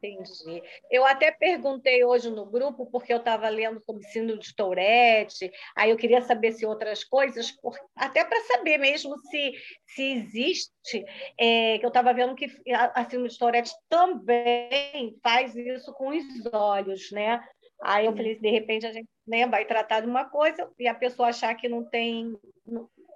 [0.02, 0.62] Entendi.
[0.90, 5.90] Eu até perguntei hoje no grupo, porque eu estava lendo sobre síndrome de Tourette, aí
[5.90, 9.52] eu queria saber se outras coisas, por, até para saber mesmo se,
[9.86, 11.05] se existe,
[11.39, 16.24] é, que eu estava vendo que a, síndrome de Tourette também faz isso com os
[16.52, 17.43] olhos, né?
[17.82, 20.94] Aí eu falei, de repente a gente né, vai tratar de uma coisa e a
[20.94, 22.36] pessoa achar que não tem,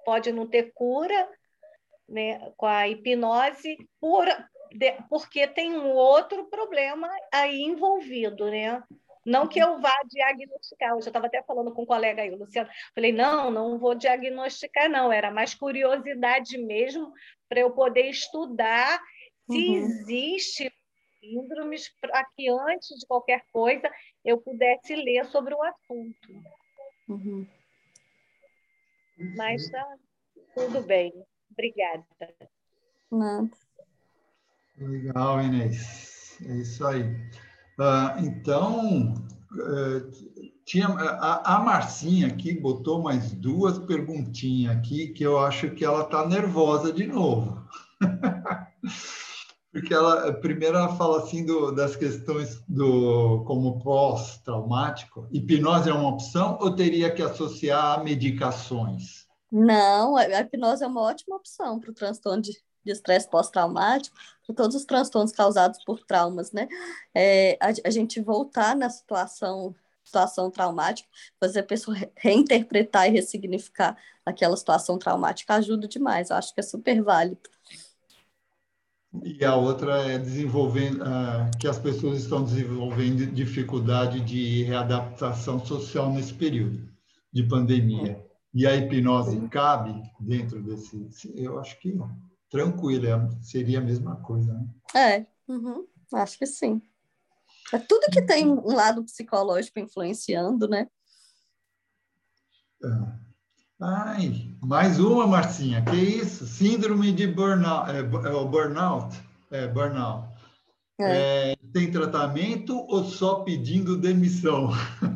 [0.03, 1.29] pode não ter cura,
[2.09, 4.27] né, com a hipnose, por,
[4.73, 8.81] de, porque tem um outro problema aí envolvido, né?
[9.25, 12.37] Não que eu vá diagnosticar, hoje eu estava até falando com um colega aí, o
[12.37, 17.13] Luciano, falei, não, não vou diagnosticar, não, era mais curiosidade mesmo
[17.47, 18.99] para eu poder estudar
[19.49, 19.75] se uhum.
[19.75, 20.73] existe
[21.19, 23.91] síndromes para que antes de qualquer coisa
[24.25, 26.43] eu pudesse ler sobre o assunto.
[27.07, 27.47] Uhum.
[29.35, 29.85] Mas tá
[30.55, 31.13] tudo bem.
[31.51, 32.05] Obrigada.
[33.11, 33.49] Nada.
[34.81, 36.37] Legal, Inês.
[36.45, 37.03] É isso aí.
[37.79, 39.13] Uh, então,
[39.53, 40.11] uh,
[40.65, 46.01] tinha a, a, Marcinha aqui botou mais duas perguntinhas aqui que eu acho que ela
[46.03, 47.63] está nervosa de novo.
[49.71, 55.27] Porque ela, primeiro ela fala assim do, das questões do como pós-traumático.
[55.31, 59.27] Hipnose é uma opção ou teria que associar a medicações?
[59.49, 62.51] Não, a hipnose é uma ótima opção para o transtorno de
[62.89, 66.67] estresse pós-traumático, para todos os transtornos causados por traumas, né?
[67.13, 71.07] É, a, a, gente voltar na situação situação traumática,
[71.39, 73.95] fazer a pessoa reinterpretar e ressignificar
[74.25, 76.29] aquela situação traumática ajuda demais.
[76.29, 77.49] Eu acho que é super válido.
[79.23, 86.11] E a outra é desenvolvendo uh, que as pessoas estão desenvolvendo dificuldade de readaptação social
[86.11, 86.89] nesse período
[87.31, 88.23] de pandemia.
[88.53, 91.09] E a hipnose cabe dentro desse.
[91.35, 91.97] Eu acho que
[92.51, 94.53] tranquilo, é, seria a mesma coisa.
[94.53, 94.67] Né?
[94.93, 96.81] É, uhum, acho que sim.
[97.73, 100.87] É tudo que tem um lado psicológico influenciando, né?
[102.83, 103.21] É.
[103.79, 105.83] Ai, mais uma, Marcinha.
[105.83, 106.45] Que isso?
[106.45, 107.89] Síndrome de burnout.
[107.89, 109.17] É, é burnout?
[109.49, 110.27] É, burnout.
[110.99, 111.53] É.
[111.53, 114.69] É, tem tratamento ou só pedindo demissão?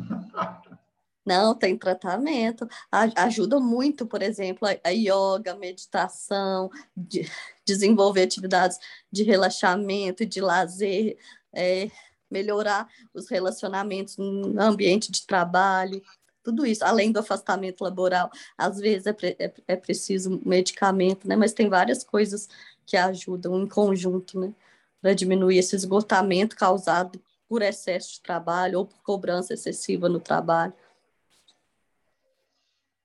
[1.26, 2.68] Não, tem tratamento.
[3.16, 7.28] Ajuda muito, por exemplo, a yoga, meditação, de
[7.66, 8.78] desenvolver atividades
[9.10, 11.18] de relaxamento e de lazer,
[11.52, 11.90] é,
[12.30, 16.00] melhorar os relacionamentos no ambiente de trabalho
[16.46, 21.34] tudo isso, além do afastamento laboral, às vezes é, pre, é, é, preciso medicamento, né?
[21.34, 22.48] Mas tem várias coisas
[22.86, 24.54] que ajudam em conjunto, né?
[25.02, 30.72] Para diminuir esse esgotamento causado por excesso de trabalho ou por cobrança excessiva no trabalho.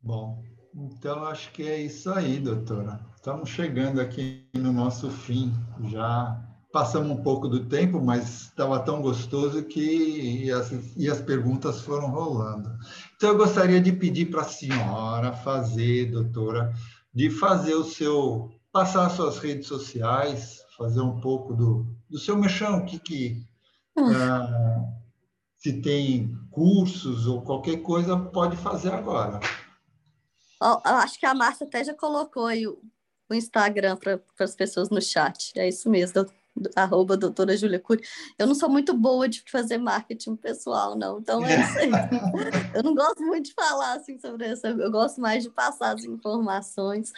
[0.03, 2.99] Bom, então acho que é isso aí, doutora.
[3.15, 5.53] Estamos chegando aqui no nosso fim
[5.89, 6.41] já
[6.71, 11.81] passamos um pouco do tempo, mas estava tão gostoso que e as, e as perguntas
[11.81, 12.71] foram rolando.
[13.15, 16.73] Então, eu gostaria de pedir para a senhora fazer, doutora,
[17.13, 22.37] de fazer o seu, passar as suas redes sociais, fazer um pouco do, do seu
[22.37, 23.45] mexão, o que que,
[23.97, 24.83] ah,
[25.57, 29.39] se tem cursos ou qualquer coisa, pode fazer agora.
[30.83, 32.81] Acho que a Márcia até já colocou aí o,
[33.29, 35.51] o Instagram para as pessoas no chat.
[35.55, 36.41] É isso mesmo, doutor
[36.75, 38.03] arroba doutora Júlia Cury.
[38.37, 41.19] Eu não sou muito boa de fazer marketing pessoal, não.
[41.19, 41.91] Então é isso aí.
[42.75, 44.65] eu não gosto muito de falar assim sobre isso.
[44.67, 47.11] Eu gosto mais de passar as informações.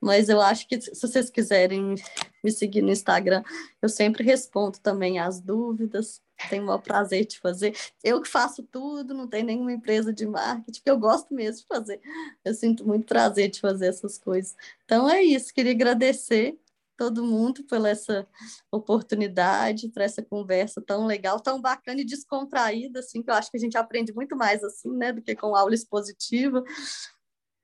[0.00, 1.94] Mas eu acho que se vocês quiserem
[2.42, 3.42] me seguir no Instagram,
[3.82, 6.22] eu sempre respondo também as dúvidas.
[6.48, 7.76] Tenho o maior prazer de fazer.
[8.02, 11.66] Eu que faço tudo, não tenho nenhuma empresa de marketing, porque eu gosto mesmo de
[11.66, 12.00] fazer.
[12.44, 14.54] Eu sinto muito prazer de fazer essas coisas.
[14.84, 16.56] Então é isso, queria agradecer
[16.98, 18.26] todo mundo pela essa
[18.72, 23.56] oportunidade, por essa conversa tão legal, tão bacana e descontraída, assim, que eu acho que
[23.56, 26.64] a gente aprende muito mais assim, né, do que com aula expositiva.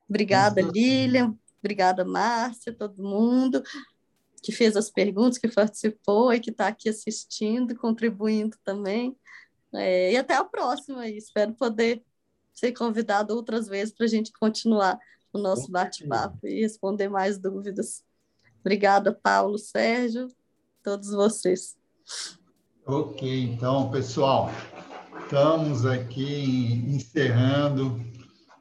[0.08, 3.62] Obrigada, Lilian, obrigada, Márcia, todo mundo
[4.44, 9.16] que fez as perguntas, que participou e que está aqui assistindo, contribuindo também.
[9.72, 12.04] É, e até a próxima, espero poder
[12.52, 14.98] ser convidado outras vezes para a gente continuar
[15.32, 18.04] o nosso bate-papo e responder mais dúvidas.
[18.60, 20.28] Obrigada, Paulo, Sérgio,
[20.82, 21.76] todos vocês.
[22.86, 24.50] Ok, então, pessoal,
[25.22, 27.98] estamos aqui encerrando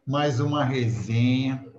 [0.07, 1.72] mais uma resenha.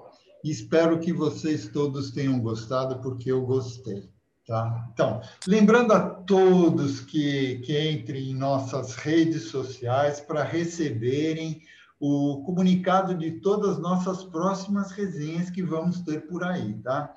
[0.50, 4.10] Espero que vocês todos tenham gostado, porque eu gostei.
[4.46, 4.88] Tá?
[4.92, 11.62] Então, lembrando a todos que, que entrem em nossas redes sociais para receberem
[11.98, 17.14] o comunicado de todas as nossas próximas resenhas que vamos ter por aí, tá?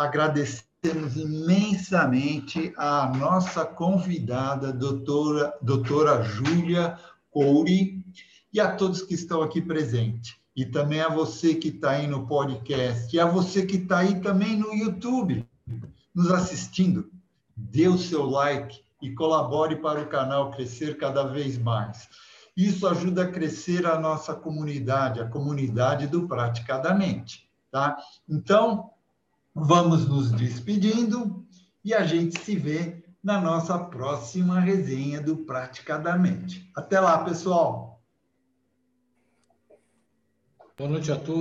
[0.00, 6.98] agradecemos imensamente a nossa convidada, doutora, doutora Júlia
[7.30, 8.02] Couri,
[8.52, 10.39] e a todos que estão aqui presentes.
[10.60, 14.20] E também a você que está aí no podcast, e a você que está aí
[14.20, 15.48] também no YouTube,
[16.14, 17.10] nos assistindo.
[17.56, 22.08] Dê o seu like e colabore para o canal crescer cada vez mais.
[22.56, 27.48] Isso ajuda a crescer a nossa comunidade, a comunidade do Praticadamente.
[27.70, 27.96] Tá?
[28.28, 28.90] Então,
[29.54, 31.44] Vamos nos despedindo
[31.84, 36.70] e a gente se vê na nossa próxima resenha do Praticadamente.
[36.74, 37.89] Até lá, pessoal!
[40.80, 41.38] Boa noite a todos.